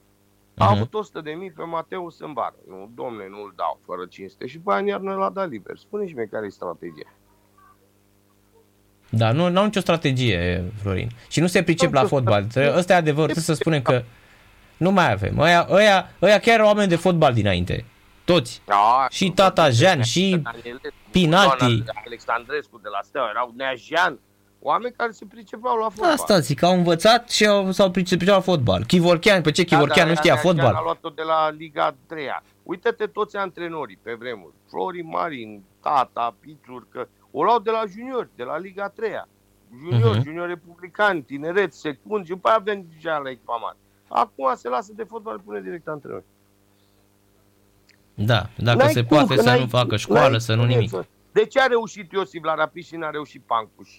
A 0.56 0.64
Mhm. 0.64 0.74
avut 0.74 0.94
100 0.94 1.20
de 1.20 1.30
mii 1.30 1.50
pe 1.52 1.62
Mateus 1.62 2.20
în 2.20 2.32
vară. 2.32 2.56
Nu, 2.68 2.90
domne, 2.94 3.28
nu-l 3.28 3.52
dau 3.56 3.78
fără 3.84 4.06
cinste. 4.06 4.46
Și 4.46 4.58
pe 4.60 4.70
aia 4.70 4.80
în 4.80 4.86
iarnă 4.86 5.14
l-a 5.14 5.30
dat 5.30 5.48
liber. 5.48 5.76
Spune-și 5.76 6.14
mie 6.14 6.26
care 6.26 6.46
e 6.46 6.48
strategia. 6.48 7.12
Da, 9.14 9.32
nu 9.32 9.44
au 9.44 9.64
nicio 9.64 9.80
strategie, 9.80 10.64
Florin. 10.82 11.08
Și 11.28 11.40
nu 11.40 11.46
se 11.46 11.62
pricep 11.62 11.92
la 11.92 12.04
fotbal. 12.04 12.44
Trebuie- 12.44 12.76
Ăsta 12.76 12.92
e 12.92 12.96
adevărul, 12.96 13.24
trebuie 13.24 13.44
să 13.44 13.54
spunem 13.54 13.82
că 13.82 14.02
nu 14.76 14.90
mai 14.90 15.12
avem. 15.12 15.38
Ăia, 15.38 15.66
ăia, 15.70 16.10
ăia 16.22 16.38
chiar 16.38 16.54
erau 16.54 16.66
oameni 16.66 16.88
de 16.88 16.96
fotbal 16.96 17.32
dinainte. 17.32 17.84
Toți. 18.24 18.62
Da, 18.64 19.06
Și 19.10 19.30
tata 19.30 19.70
Jean, 19.70 20.02
și 20.02 20.40
Danielescu, 20.42 20.94
Pinalti. 21.10 21.64
Ioan 21.64 21.84
Alexandrescu 22.06 22.78
de 22.82 22.88
la 22.88 22.98
Steaua, 23.02 23.28
erau 23.30 23.54
Nea 23.56 23.74
Jean, 23.76 24.18
oameni 24.60 24.94
care 24.96 25.10
se 25.10 25.24
pricepeau 25.30 25.76
la 25.76 25.88
fotbal. 25.88 26.10
Asta 26.12 26.38
zic, 26.38 26.62
au 26.62 26.76
învățat 26.76 27.30
și 27.30 27.46
au, 27.46 27.70
s-au 27.72 27.90
priceput 27.90 28.26
la 28.26 28.40
fotbal. 28.40 28.84
Chivorchean, 28.84 29.42
pe 29.42 29.50
ce 29.50 29.62
Chivorchean 29.64 30.08
nu 30.08 30.14
știa 30.14 30.32
Nea 30.32 30.42
Jean 30.42 30.54
fotbal? 30.54 30.74
a 30.74 30.82
luat-o 30.82 31.08
de 31.08 31.22
la 31.22 31.50
Liga 31.50 31.94
3 32.06 32.24
-a. 32.26 32.42
Uite-te 32.62 33.06
toți 33.06 33.36
antrenorii 33.36 33.98
pe 34.02 34.12
vremuri. 34.18 34.52
Florin 34.68 35.06
Marin, 35.08 35.62
Tata, 35.82 36.34
Pițur, 36.40 36.86
că 36.90 37.06
o 37.32 37.42
luau 37.42 37.58
de 37.58 37.70
la 37.70 37.82
juniori, 37.86 38.28
de 38.36 38.42
la 38.42 38.58
Liga 38.58 38.88
3 38.88 39.10
Junior, 39.84 40.16
uh-huh. 40.16 40.22
junior 40.22 40.46
republican, 40.46 41.22
tineret, 41.22 41.72
secund 41.72 42.24
și 42.24 42.30
după 42.30 42.48
aia 42.48 42.56
avem 42.56 42.86
deja 42.94 43.18
la 43.18 43.30
echipamat. 43.30 43.76
Acum 44.08 44.54
se 44.54 44.68
lasă 44.68 44.92
de 44.96 45.04
fotbal, 45.04 45.38
pune 45.38 45.60
direct 45.60 45.88
antrenori. 45.88 46.24
Da, 48.14 48.48
dacă 48.56 48.78
n-ai 48.78 48.92
se 48.92 49.04
cum, 49.04 49.16
poate 49.16 49.42
să 49.42 49.56
nu 49.56 49.66
facă 49.66 49.96
școală, 49.96 50.38
să 50.38 50.54
nu 50.54 50.64
nimic. 50.64 50.90
De 51.32 51.44
ce 51.44 51.60
a 51.60 51.66
reușit 51.66 52.12
Iosif 52.12 52.42
la 52.42 52.54
Rapid 52.54 52.84
și 52.84 52.96
n-a 52.96 53.10
reușit 53.10 53.42
Pancuș? 53.42 53.90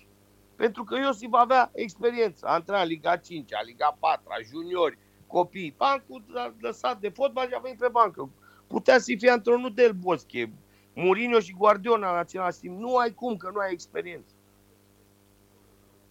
Pentru 0.55 0.83
că 0.83 0.97
Iosif 0.97 1.29
avea 1.31 1.71
experiență. 1.73 2.45
A 2.45 2.55
intrat 2.55 2.87
Liga 2.87 3.15
5, 3.15 3.49
Liga 3.65 3.97
4, 3.99 4.23
juniori, 4.51 4.97
copii. 5.27 5.73
Pancu 5.77 6.23
a 6.33 6.53
lăsat 6.59 6.99
de 6.99 7.09
fotbal 7.09 7.47
și 7.47 7.53
a 7.57 7.59
venit 7.59 7.77
pe 7.77 7.87
bancă. 7.91 8.29
Putea 8.67 8.99
să 8.99 9.13
fie 9.17 9.29
antrenor 9.29 9.71
Del 9.71 9.91
Bosche, 9.91 10.51
Mourinho 10.93 11.39
și 11.39 11.53
Guardiola 11.53 12.11
în 12.11 12.17
același 12.17 12.59
timp. 12.59 12.79
Nu 12.79 12.95
ai 12.95 13.13
cum, 13.13 13.37
că 13.37 13.49
nu 13.53 13.59
ai 13.59 13.71
experiență. 13.71 14.33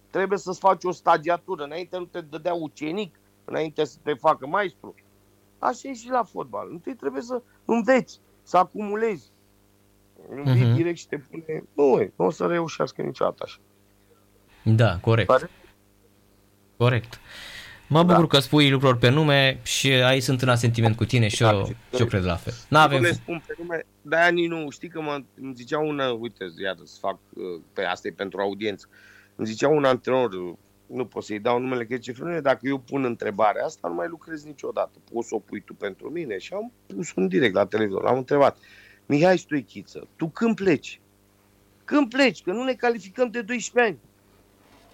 Trebuie 0.09 0.37
să-ți 0.37 0.59
faci 0.59 0.83
o 0.83 0.91
stagiatură. 0.91 1.63
Înainte 1.63 1.97
nu 1.97 2.05
te 2.05 2.21
dădea 2.21 2.53
ucenic, 2.53 3.19
înainte 3.45 3.83
să 3.83 3.97
te 4.03 4.13
facă 4.13 4.47
maestru. 4.47 4.95
Așa 5.59 5.89
e 5.89 5.93
și 5.93 6.09
la 6.09 6.23
fotbal. 6.23 6.67
Întâi 6.71 6.95
trebuie 6.95 7.21
să 7.21 7.41
înveți, 7.65 8.19
să 8.43 8.57
acumulezi. 8.57 9.31
Învii 10.29 10.71
uh-huh. 10.71 10.75
direct 10.75 10.97
și 10.97 11.07
te 11.07 11.17
pune... 11.17 11.63
Nu, 11.73 12.11
nu 12.15 12.25
o 12.25 12.29
să 12.29 12.47
reușească 12.47 13.01
niciodată 13.01 13.43
așa. 13.45 13.57
Da, 14.63 14.99
corect. 14.99 15.27
Pare? 15.27 15.49
Corect. 16.77 17.19
Mă 17.93 18.03
bucur 18.03 18.21
da. 18.21 18.27
că 18.27 18.39
spui 18.39 18.69
lucruri 18.69 18.97
pe 18.97 19.09
nume 19.09 19.59
și 19.63 19.87
aici 19.91 20.23
sunt 20.23 20.41
în 20.41 20.49
asentiment 20.49 20.95
cu 20.95 21.05
tine 21.05 21.27
și 21.27 21.41
da, 21.41 21.51
eu, 21.51 21.65
și 21.65 21.99
eu 21.99 22.05
cred 22.05 22.23
la 22.23 22.35
fel. 22.35 22.53
N-avem... 22.69 23.01
Le 23.01 23.11
spun 23.11 23.43
pe 23.47 23.55
nume, 23.57 23.85
de-aia 24.01 24.31
nu, 24.31 24.69
știi 24.69 24.89
că 24.89 25.01
mă, 25.01 25.23
îmi 25.41 25.53
zicea 25.53 25.79
un, 25.79 26.01
uite, 26.19 26.45
iată, 26.63 26.81
să 26.85 26.97
fac, 26.99 27.19
pe 27.73 27.83
asta 27.83 28.07
e 28.07 28.11
pentru 28.11 28.41
audiență, 28.41 28.87
îmi 29.35 29.47
zicea 29.47 29.67
un 29.67 29.83
antrenor, 29.83 30.29
nu 30.85 31.05
pot 31.05 31.23
să-i 31.23 31.39
dau 31.39 31.59
numele 31.59 31.85
că 31.85 31.97
ce 31.97 32.39
dacă 32.41 32.59
eu 32.61 32.77
pun 32.77 33.03
întrebarea 33.03 33.65
asta, 33.65 33.87
nu 33.87 33.93
mai 33.93 34.07
lucrez 34.07 34.43
niciodată. 34.43 34.91
Poți 35.13 35.27
să 35.27 35.35
o 35.35 35.39
pui 35.39 35.61
tu 35.61 35.73
pentru 35.73 36.09
mine? 36.09 36.37
Și 36.37 36.53
am 36.53 36.71
pus 36.85 37.13
un 37.15 37.27
direct 37.27 37.53
la 37.53 37.65
televizor, 37.65 38.05
am 38.05 38.17
întrebat, 38.17 38.57
Mihai 39.05 39.37
Stoichiță, 39.37 40.07
tu 40.15 40.27
când 40.27 40.55
pleci? 40.55 40.99
Când 41.83 42.09
pleci? 42.09 42.41
Că 42.41 42.51
nu 42.51 42.63
ne 42.63 42.73
calificăm 42.73 43.29
de 43.29 43.41
12 43.41 43.91
ani. 43.91 43.99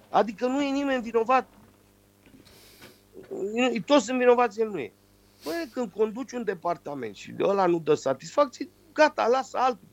Adică 0.09 0.45
nu 0.45 0.61
e 0.61 0.71
nimeni 0.71 1.01
vinovat. 1.01 1.47
Toți 3.85 4.05
sunt 4.05 4.17
vinovați, 4.17 4.61
el 4.61 4.69
nu 4.69 4.79
e. 4.79 4.93
Păi, 5.43 5.69
când 5.73 5.91
conduci 5.91 6.31
un 6.31 6.43
departament 6.43 7.15
și 7.15 7.31
de 7.31 7.43
ăla 7.43 7.65
nu 7.65 7.79
dă 7.79 7.93
satisfacție, 7.93 8.69
gata, 8.93 9.27
lasă 9.27 9.57
altul. 9.57 9.87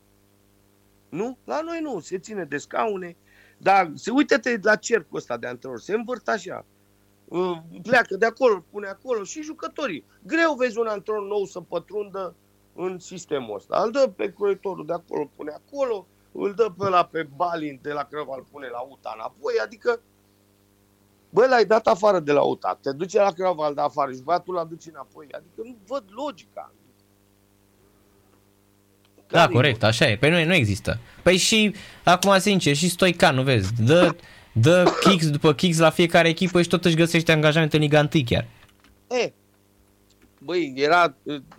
Nu? 1.09 1.37
La 1.43 1.61
noi 1.61 1.79
nu. 1.81 1.99
Se 1.99 2.19
ține 2.19 2.43
de 2.43 2.57
scaune. 2.57 3.15
Dar 3.57 3.91
se 3.93 4.11
uită-te 4.11 4.59
la 4.61 4.75
cercul 4.75 5.17
ăsta 5.17 5.37
de 5.37 5.47
antrenor. 5.47 5.79
Se 5.79 5.93
învârt 5.93 6.27
așa. 6.27 6.65
Uh, 7.27 7.57
pleacă 7.81 8.15
de 8.15 8.25
acolo, 8.25 8.63
pune 8.71 8.87
acolo 8.87 9.23
și 9.23 9.41
jucătorii. 9.41 10.05
Greu 10.23 10.53
vezi 10.53 10.77
un 10.77 10.87
antrenor 10.87 11.23
nou 11.23 11.45
să 11.45 11.61
pătrundă 11.61 12.35
în 12.75 12.99
sistemul 12.99 13.55
ăsta. 13.55 13.81
Îl 13.85 13.91
dă 13.91 14.13
pe 14.15 14.33
croitorul 14.33 14.85
de 14.85 14.93
acolo, 14.93 15.29
pune 15.35 15.51
acolo, 15.51 16.07
îl 16.31 16.53
dă 16.53 16.73
pe 16.77 16.89
la 16.89 17.05
pe 17.05 17.27
Balin 17.35 17.79
de 17.81 17.91
la 17.91 18.03
Crăva, 18.03 18.35
îl 18.35 18.45
pune 18.51 18.67
la 18.67 18.79
UTA 18.79 19.13
înapoi, 19.15 19.53
adică 19.63 20.01
Bă, 21.29 21.45
l-ai 21.49 21.65
dat 21.65 21.87
afară 21.87 22.19
de 22.19 22.31
la 22.31 22.41
UTA, 22.41 22.79
te 22.81 22.91
duce 22.91 23.19
la 23.19 23.31
Crăva, 23.31 23.67
îl 23.67 23.73
dă 23.73 23.81
afară 23.81 24.11
și 24.11 24.21
băiatul 24.21 24.53
l-a 24.53 24.63
duce 24.63 24.89
înapoi. 24.89 25.27
Adică 25.31 25.61
nu 25.63 25.75
văd 25.87 26.03
logica. 26.09 26.71
Da, 29.27 29.39
Care 29.39 29.53
corect, 29.53 29.83
așa 29.83 30.09
e. 30.09 30.17
Păi 30.17 30.29
nu, 30.29 30.45
nu 30.45 30.53
există. 30.53 30.99
Păi 31.23 31.37
și, 31.37 31.75
acum 32.03 32.39
sincer, 32.39 32.75
și 32.75 32.89
Stoican, 32.89 33.35
nu 33.35 33.43
vezi, 33.43 33.71
dă, 33.83 34.15
dă 34.53 34.93
kicks 34.99 35.29
după 35.29 35.53
kicks 35.53 35.77
la 35.77 35.89
fiecare 35.89 36.27
echipă 36.27 36.61
și 36.61 36.67
tot 36.67 36.85
își 36.85 36.95
găsește 36.95 37.31
angajament 37.31 37.73
în 37.73 37.79
Liga 37.79 37.99
1 37.99 38.23
chiar. 38.25 38.47
E, 39.09 39.33
băi, 40.39 40.73
era, 40.75 41.15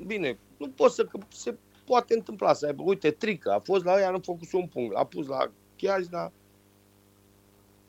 bine, 0.06 0.38
nu 0.56 0.68
pot 0.68 0.92
să, 0.92 1.04
că 1.04 1.18
se 1.28 1.54
poate 1.84 2.14
întâmpla 2.14 2.52
să 2.54 2.66
aibă, 2.66 2.82
uite, 2.86 3.10
Trică, 3.10 3.50
a 3.50 3.58
fost 3.58 3.84
la 3.84 4.00
ea, 4.00 4.10
nu 4.10 4.18
făcut 4.18 4.52
un 4.52 4.66
punct, 4.66 4.96
a 4.96 5.04
pus 5.04 5.26
la 5.26 5.50
Chiajna, 5.76 6.32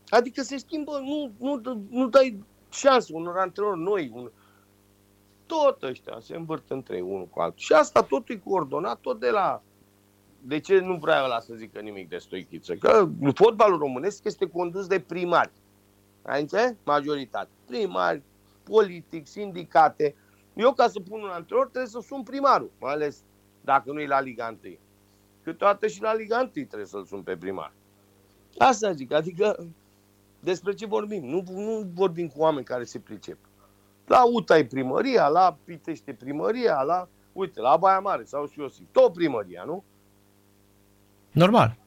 adică 0.10 0.42
se 0.42 0.58
schimbă, 0.58 1.00
nu, 1.04 1.32
nu, 1.38 1.86
nu 1.90 2.08
dai 2.08 2.44
șansă 2.70 3.12
unor 3.14 3.38
antrenori 3.38 3.80
noi, 3.80 4.12
un, 4.14 4.32
tot 5.46 5.84
ăștia 5.84 6.18
se 6.20 6.36
învârt 6.36 6.70
între 6.70 7.02
unul 7.02 7.28
cu 7.28 7.40
altul. 7.40 7.60
Și 7.60 7.74
asta 7.74 8.04
totul 8.04 8.36
e 8.36 8.42
coordonat 8.50 9.00
tot 9.00 9.20
de 9.20 9.30
la... 9.30 9.62
De 10.42 10.60
ce 10.60 10.80
nu 10.80 10.96
vrea 10.96 11.24
ăla 11.24 11.40
să 11.40 11.54
zică 11.54 11.80
nimic 11.80 12.10
de 12.10 12.18
Stoichiță? 12.18 12.76
Că 12.76 13.10
fotbalul 13.34 13.78
românesc 13.78 14.24
este 14.24 14.46
condus 14.48 14.88
de 14.88 15.00
primari. 15.00 15.52
Ai 16.22 16.42
înțeles? 16.42 16.76
Majoritate. 16.84 17.50
Primari, 17.66 18.22
politic, 18.64 19.28
sindicate. 19.28 20.16
Eu 20.56 20.74
ca 20.74 20.88
să 20.88 21.00
pun 21.00 21.22
un 21.22 21.30
antrenor 21.30 21.68
trebuie 21.68 21.92
să 21.92 22.00
sun 22.00 22.24
primarul, 22.24 22.72
mai 22.80 22.94
ales 22.94 23.24
dacă 23.62 23.92
nu 23.92 24.00
e 24.00 24.08
la 24.08 24.22
Liga 24.22 24.58
1. 24.64 24.78
Câteodată 25.44 25.88
și 25.88 26.02
la 26.02 26.14
Liga 26.14 26.40
1 26.40 26.48
trebuie 26.48 26.86
să-l 26.86 27.06
sun 27.06 27.22
pe 27.22 27.38
primar. 27.38 27.74
Asta 28.58 28.92
zic, 28.92 29.12
adică 29.14 29.68
despre 30.40 30.74
ce 30.74 30.86
vorbim? 30.86 31.26
Nu, 31.26 31.44
nu 31.48 31.92
vorbim 31.94 32.28
cu 32.28 32.40
oameni 32.40 32.66
care 32.66 32.84
se 32.84 33.00
pricep. 33.00 33.38
La 34.06 34.24
UTA 34.26 34.58
e 34.58 34.66
primăria, 34.66 35.28
la 35.28 35.58
Pitește 35.64 36.14
primăria, 36.14 36.82
la, 36.82 37.08
uite, 37.34 37.62
la 37.62 37.78
Baia 37.78 38.00
Mare 38.00 38.24
sau 38.24 38.48
și 38.48 38.60
Iosif, 38.60 38.86
tot 38.92 39.14
primăria, 39.14 39.64
nu? 39.64 39.84
Normal. 41.32 41.78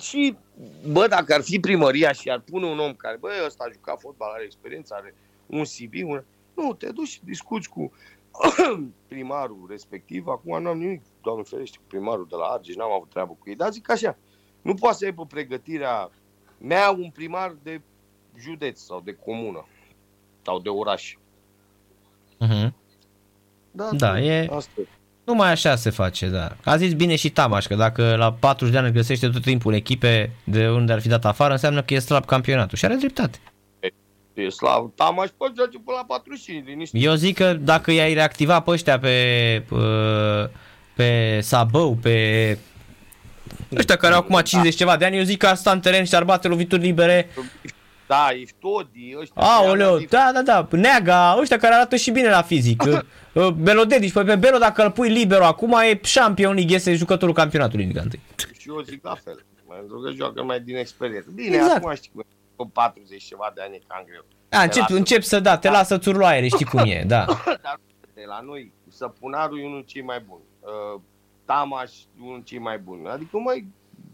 Și, 0.00 0.36
bă, 0.92 1.06
dacă 1.06 1.34
ar 1.34 1.40
fi 1.42 1.60
primăria 1.60 2.12
și 2.12 2.30
ar 2.30 2.40
pune 2.40 2.66
un 2.66 2.78
om 2.78 2.94
care, 2.94 3.16
bă, 3.16 3.28
ăsta 3.46 3.64
a 3.68 3.72
jucat 3.72 4.00
fotbal, 4.00 4.30
are 4.32 4.44
experiență, 4.44 4.94
are 4.94 5.14
un 5.46 5.62
CV, 5.62 6.08
un... 6.08 6.22
nu, 6.54 6.74
te 6.74 6.90
duci 6.90 7.08
și 7.08 7.24
discuți 7.24 7.68
cu 7.68 7.92
primarul 9.08 9.66
respectiv, 9.68 10.26
acum 10.26 10.62
nu 10.62 10.68
am 10.68 10.78
nimic, 10.78 11.02
doamne 11.22 11.42
ferește, 11.42 11.78
cu 11.78 11.84
primarul 11.86 12.26
de 12.30 12.36
la 12.36 12.44
Argeș, 12.44 12.74
n-am 12.74 12.92
avut 12.92 13.10
treabă 13.10 13.36
cu 13.38 13.48
ei, 13.48 13.56
dar 13.56 13.72
zic 13.72 13.90
așa, 13.90 14.16
nu 14.62 14.74
poate 14.74 14.96
să 14.96 15.04
aibă 15.04 15.26
pregătirea 15.26 16.10
mea 16.58 16.90
un 16.90 17.10
primar 17.10 17.56
de 17.62 17.80
județ 18.38 18.80
sau 18.80 19.00
de 19.04 19.16
comună 19.24 19.66
sau 20.42 20.60
de 20.60 20.68
oraș. 20.68 21.14
Uh-huh. 22.46 22.70
Da, 23.70 23.90
da, 23.92 24.20
e... 24.20 24.48
Asta. 24.52 24.80
Numai 25.24 25.50
așa 25.50 25.76
se 25.76 25.90
face, 25.90 26.28
da. 26.28 26.56
A 26.64 26.76
zis 26.76 26.92
bine 26.92 27.16
și 27.16 27.30
Tamaș, 27.30 27.66
că 27.66 27.74
dacă 27.74 28.16
la 28.16 28.32
40 28.32 28.72
de 28.72 28.78
ani 28.78 28.92
găsește 28.92 29.28
tot 29.28 29.42
timpul 29.42 29.74
echipe 29.74 30.30
de 30.44 30.68
unde 30.68 30.92
ar 30.92 31.00
fi 31.00 31.08
dat 31.08 31.24
afară, 31.24 31.52
înseamnă 31.52 31.82
că 31.82 31.94
e 31.94 31.98
slab 31.98 32.24
campionatul. 32.24 32.78
Și 32.78 32.84
are 32.84 32.94
dreptate. 32.94 33.38
E 34.34 34.48
slab. 34.48 34.94
Tamaș 34.94 35.28
poate 35.36 35.52
joace 35.56 35.78
până 35.78 35.96
la 35.96 36.04
45. 36.04 36.66
Liniște. 36.66 36.98
Eu 36.98 37.14
zic 37.14 37.36
că 37.36 37.54
dacă 37.54 37.90
i-ai 37.90 38.14
reactiva 38.14 38.60
pe 38.60 38.70
ăștia 38.70 38.98
pe, 38.98 39.64
pe, 39.68 39.76
pe 40.96 41.40
Sabău, 41.40 41.94
pe 41.94 42.58
ăștia 43.76 43.96
care 43.96 44.14
au 44.14 44.20
acum 44.20 44.40
50 44.40 44.72
da. 44.72 44.78
ceva 44.78 44.96
de 44.96 45.04
ani, 45.04 45.16
eu 45.16 45.22
zic 45.22 45.38
că 45.38 45.46
ar 45.46 45.54
sta 45.54 45.70
în 45.70 45.80
teren 45.80 46.04
și 46.04 46.14
ar 46.14 46.24
bate 46.24 46.48
lovituri 46.48 46.82
libere 46.82 47.28
da, 48.08 48.28
Iftodi, 48.40 49.16
ăștia. 49.20 49.42
Aoleu, 49.42 49.98
da, 49.98 50.30
da, 50.34 50.42
da, 50.42 50.68
Neaga, 50.70 51.36
ăștia 51.40 51.58
care 51.58 51.74
arată 51.74 51.96
și 51.96 52.10
bine 52.10 52.30
la 52.30 52.42
fizic. 52.42 52.82
Uh, 53.32 53.48
Belodedici, 53.48 54.12
păi 54.12 54.24
pe 54.24 54.36
Belo 54.36 54.58
dacă 54.58 54.84
îl 54.84 54.90
pui 54.90 55.08
liber 55.08 55.40
acum 55.40 55.72
e 55.72 56.00
champion 56.14 56.54
League, 56.54 56.74
este 56.74 56.94
jucătorul 56.94 57.34
campionatului 57.34 57.84
Liga 57.84 58.00
1. 58.00 58.10
Și 58.58 58.68
eu 58.68 58.80
zic 58.80 59.04
la 59.04 59.14
fel, 59.24 59.44
pentru 59.68 60.00
că 60.00 60.10
joacă 60.10 60.42
mai 60.42 60.60
din 60.60 60.76
experiență. 60.76 61.28
Bine, 61.34 61.56
exact. 61.56 61.76
acum 61.76 61.94
știi 61.94 62.10
cu 62.56 62.66
40 62.66 63.22
ceva 63.22 63.52
de 63.54 63.60
ani 63.62 63.74
e 63.74 63.80
cam 63.86 64.04
greu. 64.06 64.24
A, 64.50 64.62
încep, 64.62 64.80
lasă, 64.80 64.94
încep 64.94 65.22
să, 65.22 65.40
da, 65.40 65.58
te 65.58 65.68
da. 65.68 65.74
lasă 65.74 65.98
țurloaiere, 65.98 66.48
știi 66.48 66.64
cum 66.64 66.78
e, 66.78 67.04
da. 67.06 67.24
Dar 67.64 67.80
de 68.14 68.24
la 68.26 68.40
noi, 68.44 68.72
Săpunarul 68.88 69.60
e 69.60 69.64
unul 69.64 69.84
cei 69.86 70.02
mai 70.02 70.22
buni. 70.26 70.42
Uh, 70.60 71.00
Tamaș 71.48 71.92
e 71.98 72.22
unul 72.22 72.42
cei 72.44 72.58
mai 72.58 72.78
buni. 72.78 73.08
Adică 73.08 73.38
mai 73.38 73.66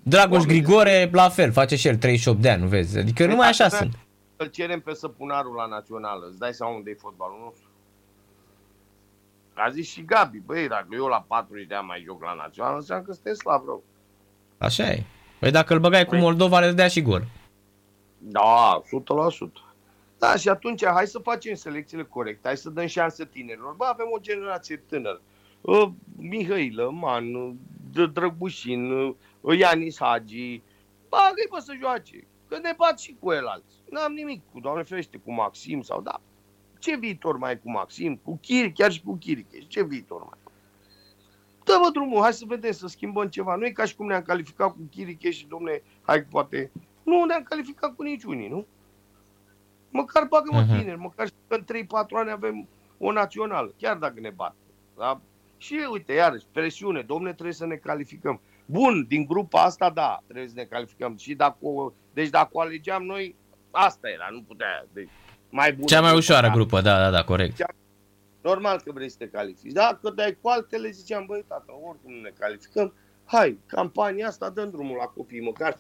Dragoș 0.03 0.45
Grigore, 0.45 1.11
la 1.13 1.29
fel, 1.29 1.53
face 1.53 1.77
și 1.77 1.89
el 1.89 1.97
38 1.97 2.41
de 2.41 2.51
ani, 2.51 2.63
nu 2.63 2.69
vezi? 2.69 2.99
Adică 2.99 3.23
păi 3.23 3.33
numai 3.33 3.49
așa 3.49 3.69
sunt. 3.69 3.99
Îl 4.37 4.47
cerem 4.47 4.81
pe 4.81 4.95
Săpunarul 4.95 5.55
la 5.55 5.67
națională, 5.67 6.27
îți 6.29 6.39
dai 6.39 6.53
seama 6.53 6.75
unde 6.75 6.91
e 6.91 6.95
fotbalul 6.95 7.39
nostru. 7.45 7.69
A 9.55 9.71
zis 9.71 9.89
și 9.89 10.05
Gabi, 10.05 10.39
băi, 10.39 10.69
dacă 10.69 10.87
eu 10.91 11.07
la 11.07 11.25
40 11.29 11.67
de 11.67 11.75
ani 11.75 11.87
mai 11.87 12.03
joc 12.07 12.23
la 12.23 12.35
națională, 12.35 12.77
înseamnă 12.77 13.05
că 13.05 13.13
suntem 13.13 13.35
slab 13.35 13.65
rău. 13.65 13.83
Așa 14.59 14.91
e. 14.91 15.03
Păi 15.41 15.51
dacă 15.51 15.73
îl 15.75 15.81
băgai 15.81 16.05
cu 16.05 16.15
păi- 16.15 16.21
Moldova, 16.21 16.61
le 16.61 16.73
dea 16.73 16.89
și 16.89 17.03
gol. 17.03 17.25
Da, 18.19 18.83
100%. 18.85 19.63
Da, 20.19 20.37
și 20.37 20.49
atunci 20.49 20.87
hai 20.87 21.07
să 21.07 21.19
facem 21.19 21.55
selecțiile 21.55 22.03
corecte, 22.05 22.47
hai 22.47 22.57
să 22.57 22.71
dăm 22.71 22.87
șanse 22.87 23.25
tinerilor. 23.25 23.75
Bă, 23.75 23.85
avem 23.85 24.07
o 24.17 24.21
generație 24.21 24.77
tânără. 24.77 25.21
Uh, 25.65 25.89
Mihailă, 26.17 26.91
Man, 26.91 27.57
Drăgușin, 28.13 29.15
Ianis 29.59 29.99
Hagi, 30.01 30.63
bagă-i 31.09 31.49
bă 31.51 31.59
să 31.59 31.73
joace, 31.81 32.27
că 32.49 32.59
ne 32.59 32.73
bat 32.77 32.99
și 32.99 33.17
cu 33.21 33.33
el 33.33 33.47
alți. 33.47 33.83
N-am 33.91 34.13
nimic 34.13 34.43
cu, 34.53 34.61
doamne 34.61 34.83
ferește, 34.83 35.21
cu 35.25 35.33
Maxim 35.33 35.83
sau 35.83 36.01
da. 36.01 36.21
Ce 36.79 36.97
viitor 36.97 37.37
mai 37.37 37.61
cu 37.61 37.71
Maxim? 37.71 38.17
Cu 38.17 38.39
Chiri, 38.43 38.73
chiar 38.73 38.93
și 38.93 39.03
cu 39.03 39.17
Chiriche. 39.17 39.59
Ce 39.59 39.85
viitor 39.85 40.21
mai? 40.21 40.39
dă-mă 41.65 41.91
drumul, 41.93 42.21
hai 42.21 42.33
să 42.33 42.45
vedem, 42.49 42.73
să 42.73 42.87
schimbăm 42.87 43.29
ceva. 43.29 43.55
Nu 43.55 43.67
e 43.67 43.71
ca 43.71 43.85
și 43.85 43.97
cum 43.97 44.07
ne-am 44.07 44.23
calificat 44.23 44.71
cu 44.71 44.89
Chiriche 44.91 45.31
și, 45.31 45.47
domne, 45.47 45.83
hai 46.03 46.23
poate... 46.23 46.71
Nu 47.03 47.25
ne-am 47.25 47.43
calificat 47.43 47.95
cu 47.95 48.03
niciunii, 48.03 48.49
nu? 48.49 48.67
Măcar 49.91 50.25
bagă-mă 50.25 50.63
uh-huh. 50.63 50.79
tineri, 50.79 50.99
măcar 50.99 51.27
și 51.27 51.33
în 51.49 51.65
3-4 51.65 51.67
ani 52.11 52.31
avem 52.31 52.69
o 52.99 53.13
națională, 53.13 53.73
chiar 53.77 53.97
dacă 53.97 54.21
ne 54.21 54.31
bat. 54.31 54.55
Da? 54.97 55.21
Și 55.65 55.87
uite, 55.91 56.13
iarăși, 56.13 56.45
presiune, 56.53 57.01
domne, 57.01 57.33
trebuie 57.33 57.55
să 57.55 57.67
ne 57.67 57.75
calificăm. 57.75 58.41
Bun, 58.67 59.05
din 59.09 59.25
grupa 59.25 59.63
asta, 59.63 59.91
da, 59.91 60.23
trebuie 60.25 60.49
să 60.49 60.55
ne 60.57 60.65
calificăm. 60.65 61.17
Și 61.17 61.35
dacă, 61.35 61.93
deci 62.13 62.29
dacă 62.29 62.49
o 62.53 62.61
alegeam 62.61 63.03
noi, 63.03 63.37
asta 63.71 64.09
era, 64.09 64.29
nu 64.31 64.43
putea. 64.43 64.87
Deci, 64.93 65.09
mai 65.51 65.73
bună 65.73 65.87
Cea 65.87 66.01
mai 66.01 66.17
ușoară 66.17 66.51
grupă, 66.51 66.81
da, 66.81 66.99
da, 66.99 67.11
da, 67.11 67.25
corect. 67.25 67.57
Cea, 67.57 67.67
normal 68.43 68.81
că 68.85 68.93
vrei 68.93 69.09
să 69.09 69.17
te 69.19 69.29
califici. 69.29 69.73
Dacă 69.73 70.11
dai 70.11 70.39
cu 70.41 70.49
altele, 70.49 70.91
ziceam, 70.91 71.25
băi, 71.27 71.45
tată, 71.49 71.73
oricum 71.89 72.13
nu 72.13 72.21
ne 72.21 72.33
calificăm, 72.39 72.95
hai, 73.25 73.59
campania 73.67 74.27
asta, 74.27 74.51
dăm 74.51 74.71
drumul 74.71 74.97
la 74.97 75.05
copii, 75.05 75.41
măcar 75.41 75.79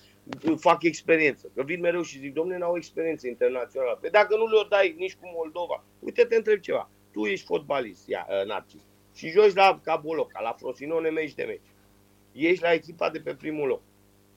fac 0.57 0.83
experiență. 0.83 1.51
Că 1.55 1.63
vin 1.63 1.81
mereu 1.81 2.03
și 2.03 2.19
zic, 2.19 2.33
domne, 2.33 2.59
n-au 2.59 2.77
experiență 2.77 3.27
internațională. 3.27 3.99
Pe 4.01 4.09
dacă 4.09 4.37
nu 4.37 4.47
le-o 4.47 4.63
dai 4.63 4.95
nici 4.99 5.15
cu 5.15 5.33
Moldova, 5.37 5.85
uite, 5.99 6.25
te 6.25 6.37
întreb 6.37 6.61
ceva. 6.61 6.91
Tu 7.13 7.25
ești 7.25 7.47
fotbalist, 7.47 8.09
ia, 8.09 8.27
uh, 8.29 8.47
Narcis, 8.47 8.83
și 9.15 9.31
joci 9.31 9.55
la 9.55 9.81
Caboloca, 9.83 10.41
la 10.41 10.57
Frosinone, 10.59 11.09
meci 11.09 11.35
de 11.35 11.43
meci. 11.43 11.73
Ești 12.33 12.63
la 12.63 12.73
echipa 12.73 13.11
de 13.11 13.19
pe 13.19 13.35
primul 13.35 13.69
loc 13.69 13.81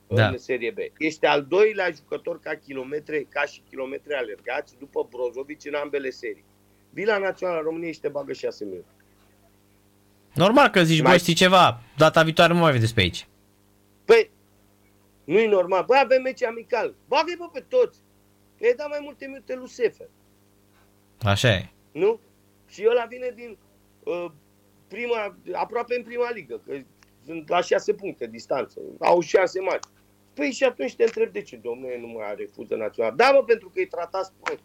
da. 0.07 0.27
în 0.27 0.37
Serie 0.37 0.71
B. 0.71 0.77
Ești 0.97 1.25
al 1.25 1.45
doilea 1.45 1.91
jucător 1.91 2.39
ca, 2.39 2.55
kilometre, 2.55 3.25
ca 3.29 3.45
și 3.45 3.61
kilometri 3.69 4.13
alergați 4.13 4.77
după 4.79 5.07
Brozovic 5.09 5.65
în 5.65 5.73
ambele 5.73 6.09
serii. 6.09 6.45
Vii 6.89 7.05
la 7.05 7.17
Naționala 7.17 7.61
României 7.61 7.93
și 7.93 7.99
te 7.99 8.07
bagă 8.07 8.33
6 8.33 8.65
minute. 8.65 8.87
Normal 10.33 10.69
că 10.69 10.83
zici, 10.83 11.01
mai... 11.01 11.09
băi, 11.09 11.19
știi 11.19 11.33
ceva, 11.33 11.81
data 11.97 12.23
viitoare 12.23 12.53
nu 12.53 12.59
mai 12.59 12.71
vedeți 12.71 12.93
pe 12.93 13.01
aici. 13.01 13.27
Păi, 14.05 14.31
nu 15.23 15.39
e 15.39 15.47
normal. 15.47 15.83
Băi, 15.85 15.99
avem 16.03 16.21
meci 16.21 16.43
amical. 16.43 16.95
Bagă-i 17.07 17.49
pe 17.53 17.65
toți. 17.67 17.99
Că 18.57 18.67
e 18.67 18.73
dat 18.77 18.89
mai 18.89 18.99
multe 19.01 19.25
minute 19.25 19.55
lui 19.55 19.69
Sefer. 19.69 20.07
Așa 21.21 21.53
e. 21.53 21.69
Nu? 21.91 22.19
Și 22.69 22.85
ăla 22.89 23.05
vine 23.05 23.31
din 23.35 23.57
uh, 24.03 24.31
prima, 24.87 25.37
aproape 25.53 25.95
în 25.97 26.03
prima 26.03 26.31
ligă, 26.31 26.61
că 26.65 26.73
sunt 27.25 27.49
la 27.49 27.61
șase 27.61 27.93
puncte 27.93 28.27
distanță, 28.27 28.79
au 28.99 29.19
șase 29.19 29.59
mari. 29.59 29.79
Păi 30.33 30.51
și 30.51 30.63
atunci 30.63 30.95
te 30.95 31.03
întreb 31.03 31.31
de 31.31 31.41
ce, 31.41 31.55
domnule, 31.55 31.99
nu 31.99 32.07
mai 32.07 32.35
refuză 32.37 32.75
național. 32.75 33.15
Da, 33.15 33.31
mă, 33.31 33.43
pentru 33.43 33.67
că 33.69 33.79
îi 33.79 33.87
tratați 33.87 34.31
prost. 34.41 34.63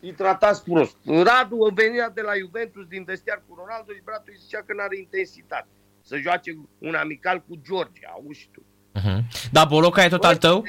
Îi 0.00 0.12
tratați 0.12 0.64
prost. 0.64 0.96
Radu 1.04 1.70
venea 1.74 2.10
de 2.10 2.20
la 2.20 2.32
Juventus 2.38 2.86
din 2.86 3.04
vestiar 3.04 3.42
cu 3.48 3.54
Ronaldo 3.54 3.92
și 3.92 4.00
bratul 4.04 4.32
îi 4.32 4.38
zicea 4.42 4.62
că 4.66 4.72
nu 4.72 4.80
are 4.82 4.96
intensitate. 4.98 5.68
Să 6.02 6.16
joace 6.16 6.58
un 6.78 6.94
amical 6.94 7.42
cu 7.48 7.60
George, 7.62 8.00
auzi 8.06 8.48
tu. 8.52 8.62
Uh-huh. 8.94 9.50
Da, 9.52 9.64
Boloca 9.64 10.04
e 10.04 10.08
tot 10.08 10.24
al 10.24 10.36
tău, 10.36 10.64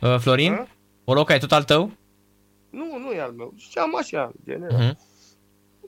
uh, 0.00 0.16
Florin? 0.18 0.52
Uh? 0.52 0.66
Boloca 1.04 1.34
e 1.34 1.38
tot 1.38 1.52
al 1.52 1.64
tău? 1.64 1.92
Nu, 2.70 2.98
nu 2.98 3.12
e 3.12 3.20
al 3.20 3.32
meu. 3.32 3.54
Ziceam 3.58 3.96
așa, 3.96 4.32
general. 4.44 4.80
Uh-huh. 4.80 4.96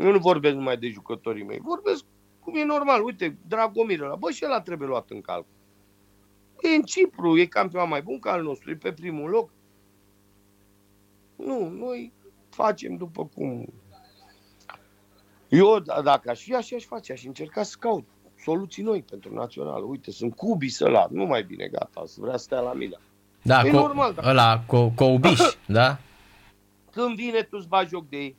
Eu 0.02 0.12
nu 0.12 0.18
vorbesc 0.18 0.54
numai 0.54 0.76
de 0.76 0.88
jucătorii 0.88 1.44
mei. 1.44 1.58
Vorbesc 1.62 2.04
cum 2.40 2.56
e 2.56 2.64
normal. 2.64 3.04
Uite, 3.04 3.36
Dragomir 3.48 4.00
ăla. 4.00 4.14
Bă, 4.14 4.30
și 4.30 4.44
ăla 4.44 4.60
trebuie 4.60 4.88
luat 4.88 5.10
în 5.10 5.20
calcul. 5.20 5.52
E 6.62 6.68
în 6.74 6.82
Cipru, 6.82 7.38
e 7.38 7.46
campion 7.46 7.88
mai 7.88 8.02
bun 8.02 8.18
ca 8.18 8.30
al 8.32 8.42
nostru, 8.42 8.70
e 8.70 8.74
pe 8.74 8.92
primul 8.92 9.30
loc. 9.30 9.50
Nu, 11.36 11.68
noi 11.68 12.12
facem 12.50 12.96
după 12.96 13.26
cum... 13.34 13.72
Eu, 15.48 15.78
dacă 15.78 16.30
aș 16.30 16.42
fi 16.42 16.54
așa, 16.54 16.76
aș 16.76 16.84
face, 16.84 17.12
aș 17.12 17.24
încerca 17.24 17.62
să 17.62 17.76
caut 17.78 18.06
soluții 18.38 18.82
noi 18.82 19.02
pentru 19.02 19.34
național. 19.34 19.90
Uite, 19.90 20.10
sunt 20.10 20.34
cubi 20.36 20.68
să 20.68 20.88
la, 20.88 21.06
nu 21.10 21.24
mai 21.24 21.42
bine, 21.42 21.66
gata, 21.66 22.02
să 22.06 22.16
vrea 22.20 22.36
să 22.36 22.42
stea 22.42 22.60
la 22.60 22.72
mine. 22.72 22.96
Da, 23.42 23.60
e 23.64 23.68
co- 23.68 23.72
normal. 23.72 24.12
Da. 24.14 24.22
Ăla, 24.30 24.64
co- 24.64 24.94
Coubiș, 24.94 25.40
da? 25.66 25.98
Când 26.90 27.14
vine, 27.16 27.42
tu 27.42 27.56
îți 27.58 27.68
bagi 27.68 27.88
joc 27.88 28.08
de 28.08 28.16
ei. 28.16 28.36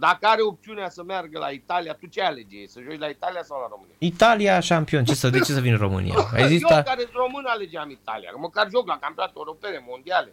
Dacă 0.00 0.26
are 0.26 0.42
opțiunea 0.42 0.88
să 0.88 1.02
meargă 1.02 1.38
la 1.38 1.48
Italia, 1.48 1.94
tu 1.94 2.06
ce 2.06 2.22
alege? 2.22 2.66
Să 2.66 2.80
joci 2.80 2.98
la 2.98 3.06
Italia 3.06 3.42
sau 3.42 3.60
la 3.60 3.66
România? 3.70 3.94
Italia 3.98 4.60
șampion. 4.60 5.04
Ce 5.04 5.14
să, 5.14 5.30
de 5.30 5.38
ce 5.38 5.52
să 5.52 5.60
vin 5.60 5.72
în 5.72 5.78
România? 5.78 6.14
Există... 6.36 6.74
Eu 6.74 6.82
care 6.82 7.00
sunt 7.00 7.14
român 7.14 7.44
alegeam 7.46 7.90
Italia. 7.90 8.30
Măcar 8.36 8.68
joc 8.70 8.86
la 8.86 8.98
campionate 8.98 9.32
europene, 9.36 9.84
mondiale. 9.88 10.32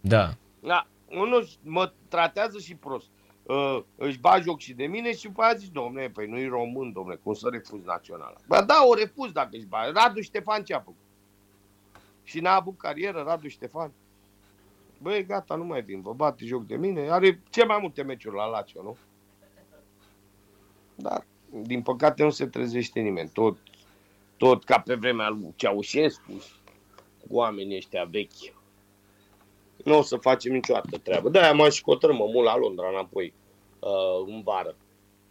Da. 0.00 0.30
Da. 0.60 0.86
Unul 1.08 1.48
mă 1.62 1.92
tratează 2.08 2.58
și 2.58 2.74
prost. 2.74 3.08
Uh, 3.42 3.82
își 3.96 4.18
ba 4.18 4.40
joc 4.40 4.60
și 4.60 4.72
de 4.72 4.86
mine 4.86 5.14
și 5.14 5.22
după 5.22 5.42
aia 5.42 5.54
zici, 5.54 5.72
domne, 5.72 6.08
păi 6.08 6.26
nu-i 6.26 6.48
român, 6.48 6.92
domne, 6.92 7.14
cum 7.14 7.34
să 7.34 7.48
refuz 7.52 7.84
naționala? 7.84 8.36
Ba 8.46 8.62
da, 8.62 8.84
o 8.88 8.94
refuz 8.94 9.32
dacă 9.32 9.48
își 9.52 9.66
ba. 9.66 9.90
Radu 9.90 10.20
Ștefan 10.20 10.64
ce 10.64 10.74
a 10.74 10.78
făcut? 10.78 10.96
Și 12.22 12.40
n-a 12.40 12.54
avut 12.54 12.78
carieră 12.78 13.22
Radu 13.26 13.48
Ștefan? 13.48 13.92
Băi, 15.04 15.26
gata, 15.26 15.54
nu 15.54 15.64
mai 15.64 15.82
vin, 15.82 16.00
vă 16.00 16.12
bate 16.12 16.44
joc 16.44 16.66
de 16.66 16.76
mine. 16.76 17.10
Are 17.10 17.42
ce 17.50 17.64
mai 17.64 17.78
multe 17.80 18.02
meciuri 18.02 18.36
la 18.36 18.46
Lazio, 18.46 18.82
nu? 18.82 18.96
Dar, 20.94 21.26
din 21.50 21.82
păcate, 21.82 22.22
nu 22.22 22.30
se 22.30 22.46
trezește 22.46 23.00
nimeni. 23.00 23.30
Tot, 23.32 23.56
tot 24.36 24.64
ca 24.64 24.80
pe 24.80 24.94
vremea 24.94 25.28
lui 25.28 25.52
Ceaușescu, 25.56 26.32
cu 27.28 27.36
oamenii 27.36 27.76
ăștia 27.76 28.04
vechi. 28.04 28.54
Nu 29.84 29.98
o 29.98 30.02
să 30.02 30.16
facem 30.16 30.52
niciodată 30.52 30.98
treabă. 30.98 31.28
De-aia 31.28 31.52
m-am 31.52 31.70
și 31.70 31.82
cotărât, 31.82 32.16
mă 32.16 32.26
mult 32.32 32.46
la 32.46 32.56
Londra 32.56 32.88
înapoi, 32.88 33.32
uh, 33.78 34.26
în 34.26 34.42
vară. 34.42 34.76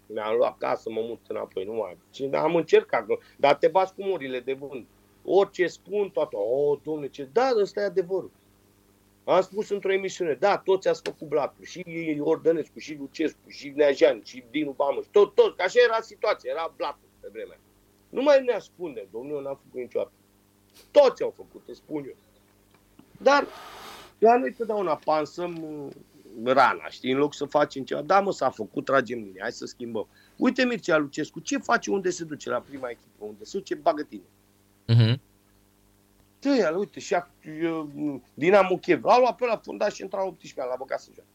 Mi-am 0.06 0.36
luat 0.36 0.58
casă, 0.58 0.90
mă 0.90 1.02
mut 1.02 1.20
înapoi, 1.28 1.64
nu 1.64 1.74
mai. 1.74 1.98
Și 2.14 2.30
am 2.34 2.56
încercat, 2.56 3.06
dar 3.38 3.56
te 3.56 3.68
bați 3.68 3.94
cu 3.94 4.04
murile 4.04 4.40
de 4.40 4.54
vânt. 4.54 4.88
Orice 5.24 5.68
spun, 5.68 6.10
toată, 6.10 6.38
o, 6.38 6.70
oh, 6.70 6.80
domne, 6.84 7.08
ce, 7.08 7.30
da, 7.32 7.50
ăsta 7.62 7.82
e 7.82 7.84
adevărul. 7.84 8.32
Am 9.26 9.42
spus 9.42 9.70
într-o 9.70 9.94
emisiune, 9.94 10.34
da, 10.34 10.58
toți 10.58 10.88
ați 10.88 11.02
făcut 11.04 11.28
blatul, 11.28 11.66
și 11.66 11.84
Ordănescu, 12.20 12.80
și 12.80 12.96
Lucescu, 13.00 13.50
și 13.50 13.74
Neajan, 13.76 14.22
și 14.24 14.44
Dinu 14.52 14.72
Bamuș, 14.72 15.06
tot, 15.12 15.36
tot, 15.36 15.60
așa 15.60 15.80
era 15.84 16.02
situația, 16.02 16.52
era 16.52 16.74
blatul 16.76 17.08
pe 17.20 17.28
vremea. 17.32 17.60
Nu 18.10 18.22
mai 18.22 18.44
ne 18.44 18.54
ascunde, 18.54 19.08
domnul, 19.12 19.36
eu 19.36 19.42
n-am 19.42 19.60
făcut 19.64 19.80
niciodată. 19.80 20.12
Toți 20.92 21.24
au 21.24 21.34
făcut, 21.36 21.62
îți 21.68 21.78
spun 21.78 22.04
eu. 22.08 22.16
Dar 23.18 23.48
la 24.20 24.38
noi 24.38 24.54
totdeauna 24.54 24.96
pansăm 24.96 25.64
uh, 25.64 26.54
rana, 26.54 26.88
știi, 26.90 27.12
în 27.12 27.18
loc 27.18 27.34
să 27.34 27.46
facem 27.46 27.84
ceva. 27.84 28.02
Da, 28.02 28.20
mă, 28.20 28.32
s-a 28.32 28.50
făcut, 28.50 28.86
tragem 28.86 29.20
mine, 29.20 29.40
hai 29.40 29.52
să 29.52 29.66
schimbăm. 29.66 30.08
Uite 30.38 30.66
Mircea 30.66 30.98
Lucescu, 30.98 31.40
ce 31.40 31.58
face, 31.58 31.92
unde 31.92 32.10
se 32.10 32.24
duce 32.24 32.50
la 32.50 32.60
prima 32.60 32.90
echipă, 32.90 33.26
unde 33.26 33.44
se 33.44 33.58
duce, 33.58 33.76
bagă 33.76 34.04
tine. 34.04 34.24
Uh-huh 34.88 35.23
ăia, 36.52 36.72
uite, 36.78 37.00
și 37.00 37.16
Dinamo 38.34 38.78
Kiev, 38.78 39.04
l-au 39.04 39.20
luat 39.20 39.36
pe 39.36 39.46
la 39.46 39.58
fundat 39.64 39.94
și 39.94 40.02
intra 40.02 40.26
18 40.26 40.62
ani, 40.62 40.70
la 40.70 40.76
băgat 40.78 41.00
să 41.00 41.10
joacă. 41.14 41.30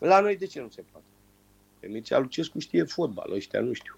La 0.00 0.20
noi 0.20 0.36
de 0.36 0.46
ce 0.46 0.60
nu 0.60 0.68
se 0.68 0.84
poate? 0.92 1.06
Pe 1.80 1.86
Mircea 1.86 2.18
Lucescu 2.18 2.58
știe 2.58 2.84
fotbal, 2.84 3.32
ăștia 3.32 3.60
nu 3.60 3.72
știu. 3.72 3.96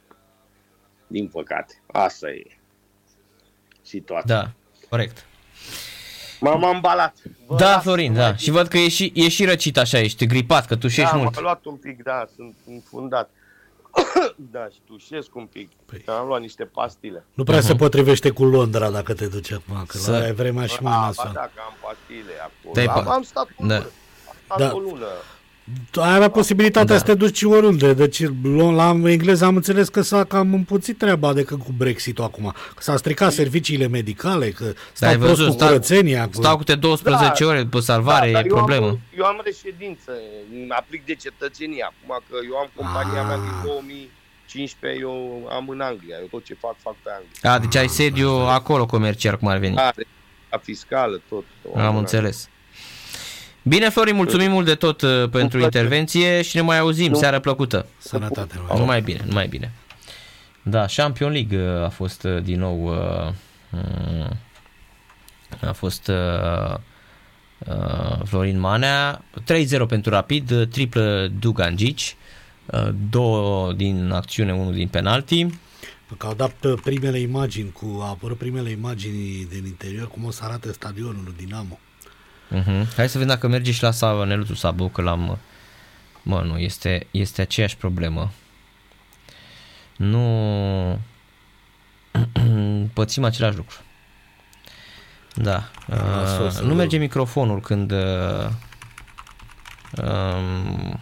Din 1.07 1.29
păcate. 1.29 1.83
Asta 1.87 2.31
e 2.31 2.57
situația. 3.83 4.35
Da, 4.35 4.53
corect. 4.89 5.27
M-am 6.41 6.65
ambalat. 6.65 7.17
Bă, 7.47 7.57
da, 7.57 7.79
Florin, 7.79 8.15
da. 8.15 8.37
Și 8.37 8.51
văd 8.51 8.69
că 8.69 8.79
e 8.79 8.89
și, 8.89 9.13
e 9.15 9.29
și 9.29 9.45
răcit 9.45 9.77
așa, 9.77 9.99
ești 9.99 10.27
gripat, 10.27 10.67
că 10.67 10.77
tu 10.77 10.89
și 10.89 11.01
da, 11.01 11.13
mult. 11.13 11.35
Da, 11.35 11.41
luat 11.41 11.65
un 11.65 11.77
pic, 11.77 12.03
da, 12.03 12.27
sunt 12.35 12.55
înfundat. 12.67 13.31
Da, 14.37 14.69
și 14.73 14.81
tușesc 14.87 15.35
un 15.35 15.47
pic. 15.47 15.71
Păi. 15.87 16.03
Am 16.07 16.27
luat 16.27 16.41
niște 16.41 16.65
pastile. 16.65 17.25
Nu 17.35 17.45
prea 17.45 17.59
uh-huh. 17.59 17.63
se 17.63 17.75
potrivște 17.75 18.31
cu 18.31 18.45
Londra 18.45 18.91
dacă 18.91 19.15
te 19.15 19.27
duci 19.27 19.53
acum, 19.53 19.85
că 19.87 19.97
Să... 19.97 20.11
la 20.11 20.27
e 20.27 20.33
vremea 20.33 20.67
și 20.67 20.83
mai 20.83 20.93
nasoală. 20.93 21.33
Da, 21.35 21.41
am 21.41 21.75
pastile 21.83 22.33
acolo. 22.43 22.91
Am, 23.01 23.09
am 23.09 23.23
stat, 23.23 23.49
da. 23.59 23.77
am 23.77 23.87
stat 24.45 24.59
da. 24.59 24.75
o 24.75 24.79
lună 24.79 25.07
ai 25.95 26.15
avea 26.15 26.29
posibilitatea 26.29 26.95
da. 26.95 26.99
să 26.99 27.05
te 27.05 27.15
duci 27.15 27.43
oriunde. 27.43 27.95
Deci 27.95 28.23
la 28.75 29.01
engleză 29.05 29.45
am 29.45 29.57
înțeles 29.57 29.89
că 29.89 30.01
s-a 30.03 30.25
cam 30.25 30.55
împuțit 30.55 30.99
treaba 30.99 31.33
decât 31.33 31.59
cu 31.59 31.75
Brexit-ul 31.77 32.25
acum. 32.25 32.55
Că 32.75 32.83
s-a 32.83 32.97
stricat 32.97 33.33
serviciile 33.33 33.89
medicale, 33.89 34.51
că 34.51 34.73
stau 34.93 35.19
prost 35.19 35.27
văzut, 35.27 35.59
cu 35.59 35.65
curățenia. 35.65 36.23
Stau, 36.31 36.43
stau 36.43 36.57
cu 36.57 36.63
te 36.63 36.75
12 36.75 37.45
da, 37.45 37.51
ore 37.51 37.63
după 37.63 37.81
salvare, 37.81 38.33
da, 38.33 38.39
e 38.39 38.45
eu 38.47 38.55
problemă. 38.57 38.87
Am, 38.87 39.01
eu 39.19 39.25
am 39.25 39.41
reședință, 39.45 40.13
aplic 40.69 41.05
de 41.05 41.15
cetățenie 41.15 41.83
acum, 41.83 42.21
că 42.29 42.37
eu 42.51 42.57
am 42.57 42.71
compania 42.75 43.21
ah. 43.21 43.27
mea 43.27 43.37
din 43.37 43.53
2015, 43.65 45.01
eu 45.01 45.49
am 45.51 45.69
în 45.69 45.81
Anglia, 45.81 46.17
eu 46.21 46.27
tot 46.31 46.45
ce 46.45 46.55
fac, 46.55 46.77
fac 46.79 46.95
pe 47.03 47.11
Anglia. 47.11 47.53
A, 47.53 47.59
deci 47.59 47.77
ai 47.77 47.89
sediu 47.89 48.31
acolo 48.31 48.87
comercial, 48.87 49.37
cum 49.37 49.49
ar 49.49 49.59
veni. 49.59 49.75
Da, 49.75 49.93
a 50.49 50.59
fiscală, 50.63 51.21
tot. 51.29 51.45
Am, 51.75 51.81
am 51.81 51.97
înțeles. 51.97 52.49
Bine, 53.63 53.89
Florin, 53.89 54.15
mulțumim 54.15 54.51
mult 54.51 54.67
de 54.67 54.75
tot 54.75 55.03
uh, 55.03 55.29
pentru 55.31 55.61
intervenție 55.61 56.43
și 56.43 56.57
ne 56.57 56.63
mai 56.63 56.79
auzim. 56.79 57.11
Nu. 57.11 57.19
Seară 57.19 57.41
plăcută. 57.41 57.87
Sănătate. 57.99 58.61
Numai 58.77 59.01
bine, 59.01 59.21
numai 59.27 59.47
bine. 59.47 59.73
Da, 60.63 60.85
Champion 60.97 61.33
League 61.33 61.59
uh, 61.59 61.85
a 61.85 61.89
fost 61.89 62.23
uh, 62.25 62.43
din 62.43 62.59
nou 62.59 62.87
uh, 62.87 63.33
mm, 63.71 64.37
a 65.61 65.73
fost 65.73 66.09
uh, 66.09 66.75
uh, 67.59 68.25
Florin 68.25 68.61
Manea 68.61 69.25
3-0 69.41 69.87
pentru 69.89 70.11
Rapid, 70.11 70.69
triplă 70.71 71.31
Dugan 71.39 71.77
Gici 71.77 72.17
uh, 72.67 72.89
două 73.11 73.73
din 73.73 74.11
acțiune, 74.11 74.53
unul 74.53 74.73
din 74.73 74.89
penalti. 74.89 75.47
Că 76.17 76.27
au 76.27 76.35
dat 76.35 76.65
uh, 76.65 76.79
primele 76.85 77.19
imagini, 77.19 77.73
cu, 77.73 77.85
au 78.01 78.11
apărut 78.11 78.37
primele 78.39 78.71
imagini 78.71 79.47
din 79.51 79.67
interior, 79.67 80.09
cum 80.09 80.25
o 80.25 80.31
să 80.31 80.45
arate 80.45 80.73
stadionul 80.73 81.35
Dinamo. 81.37 81.79
Uh-huh. 82.55 82.87
Hai 82.97 83.09
să 83.09 83.19
vedem 83.19 83.27
dacă 83.35 83.49
merge 83.49 83.73
și 83.73 83.83
la 83.83 83.91
Sava, 83.91 84.25
Neluțu 84.25 84.55
Sabu, 84.55 84.89
că 84.89 85.03
l-am... 85.03 85.39
Mă, 86.23 86.41
nu, 86.47 86.59
este, 86.59 87.07
este 87.11 87.41
aceeași 87.43 87.77
problemă. 87.77 88.31
Nu... 89.97 90.99
Pățim 92.95 93.25
același 93.25 93.57
lucru. 93.57 93.77
Da. 95.35 95.71
Uh, 95.89 96.59
nu 96.63 96.75
merge 96.75 96.97
microfonul 96.97 97.61
când... 97.61 97.91
Uh, 97.93 98.49
um, 100.03 101.01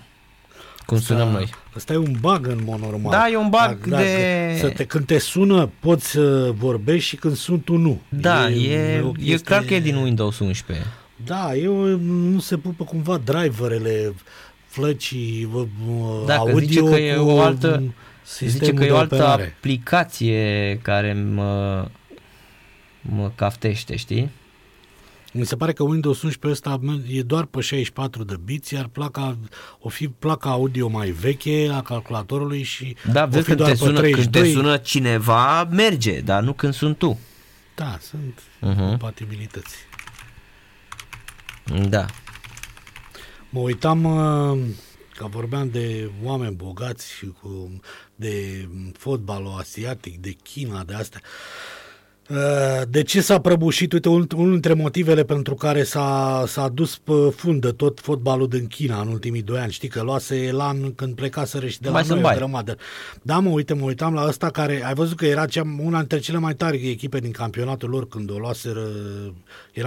cum 0.87 0.97
Asta- 0.97 1.15
sunăm 1.15 1.29
noi. 1.29 1.51
Ăsta 1.77 1.93
e 1.93 1.97
un 1.97 2.17
bug 2.21 2.47
în 2.47 2.61
mod 2.65 2.81
normal. 2.81 3.11
Da, 3.13 3.29
e 3.29 3.37
un 3.37 3.49
bug 3.49 3.87
Da, 3.87 3.97
de- 3.97 4.57
Să 4.61 4.69
te, 4.69 4.85
când 4.85 5.07
te 5.07 5.19
sună, 5.19 5.71
poți 5.81 6.11
să 6.11 6.51
vorbești 6.55 7.09
și 7.09 7.17
când 7.17 7.37
sunt 7.37 7.65
tu 7.65 7.77
nu. 7.77 8.01
Da, 8.09 8.49
e, 8.51 8.73
e, 8.95 9.01
o 9.01 9.09
e 9.09 9.13
chestie- 9.13 9.37
clar 9.39 9.63
că 9.65 9.75
e 9.75 9.81
din 9.81 9.97
Windows 9.97 10.39
11. 10.39 10.87
Da, 11.25 11.55
eu 11.55 11.75
nu 11.99 12.39
se 12.41 12.57
pupă 12.57 12.85
cumva 12.85 13.17
driverele, 13.17 14.15
flăcii, 14.67 15.49
vă- 15.53 15.67
vă- 15.87 16.25
Da, 16.27 16.35
că 16.35 16.39
audio 16.39 16.59
zice 16.59 16.81
că 16.85 16.97
e 16.97 17.15
cu 17.17 17.23
o 17.29 17.41
altă- 17.41 17.83
sistemul 18.23 18.53
Zice 18.65 18.73
că 18.73 18.83
e 18.83 18.87
de 18.87 18.93
o 18.93 18.97
altă 18.97 19.15
operare. 19.15 19.55
aplicație 19.57 20.79
care 20.83 21.13
mă, 21.13 21.87
mă 23.01 23.31
caftește, 23.35 23.97
știi? 23.97 24.31
Mi 25.33 25.47
se 25.47 25.57
pare 25.57 25.73
că 25.73 25.83
Windows 25.83 26.23
11 26.23 26.51
ăsta 26.69 26.81
e 27.09 27.23
doar 27.23 27.45
pe 27.45 27.61
64 27.61 28.25
de 28.25 28.35
biți, 28.45 28.75
iar 28.75 28.87
placa, 28.93 29.37
o 29.79 29.89
fi 29.89 30.09
placa 30.09 30.51
audio 30.51 30.89
mai 30.89 31.11
veche 31.11 31.69
a 31.73 31.83
calculatorului 31.83 32.63
și 32.63 32.97
Da, 33.13 33.23
o 33.23 33.27
vezi 33.27 33.39
fi 33.41 33.45
când 33.47 33.57
doar 33.59 33.71
te, 33.71 33.77
pe 33.77 33.85
sună, 33.85 34.01
când 34.01 34.13
32. 34.13 34.43
te 34.43 34.59
sună 34.59 34.77
cineva, 34.77 35.65
merge, 35.65 36.21
dar 36.21 36.43
nu 36.43 36.53
când 36.53 36.75
sunt 36.75 36.99
tu. 36.99 37.19
Da, 37.75 37.99
sunt 38.01 38.43
Mhm. 38.61 38.79
compatibilități. 38.89 39.75
Da. 41.89 42.07
Mă 43.51 43.61
uitam, 43.61 44.05
uh, 44.05 44.59
că 45.17 45.27
vorbeam 45.31 45.69
de 45.71 46.11
oameni 46.25 46.55
bogați 46.55 47.13
și 47.13 47.27
cu, 47.43 47.81
de 48.15 48.69
fotbalul 48.99 49.55
asiatic, 49.59 50.21
de 50.21 50.31
China, 50.43 50.83
de 50.85 50.95
astea. 50.95 51.21
Uh, 52.31 52.83
De 52.89 53.03
ce 53.03 53.21
s-a 53.21 53.41
prăbușit? 53.41 53.93
Uite, 53.93 54.09
unul 54.09 54.27
unul 54.37 54.51
dintre 54.51 54.73
motivele 54.75 55.25
pentru 55.25 55.55
care 55.55 55.83
s-a, 55.83 56.45
s-a 56.47 56.69
dus 56.69 56.99
pe 56.99 57.13
fundă 57.37 57.71
tot 57.73 58.01
fotbalul 58.01 58.49
din 58.49 58.67
China 58.67 59.01
în 59.01 59.09
ultimii 59.09 59.43
doi 59.43 59.59
ani. 59.59 59.73
Știi 59.73 59.89
că 59.89 60.03
luase 60.03 60.37
elan 60.37 60.95
când 60.95 61.15
plecaseră 61.15 61.67
și 61.67 61.81
de 61.81 61.87
la 61.89 61.93
Mai 61.93 62.01
noi 62.01 62.11
sunt 62.11 62.21
o 62.25 62.27
bani. 62.27 62.37
grămadă. 62.39 62.77
Da, 63.23 63.39
mă, 63.39 63.51
uite, 63.51 63.75
mă 63.75 63.85
uitam 63.85 64.15
la 64.15 64.25
ăsta 64.27 64.51
care, 64.51 64.85
ai 64.85 64.95
văzut 64.95 65.17
că 65.17 65.27
era 65.27 65.47
cea, 65.47 65.63
una 65.81 65.99
dintre 65.99 66.19
cele 66.19 66.39
mai 66.39 66.55
tari 66.55 66.89
echipe 66.91 67.19
din 67.19 67.31
campionatul 67.31 67.89
lor 67.91 68.09
când 68.09 68.31
o 68.31 68.39
luaseră, 68.39 68.81
era 68.81 69.79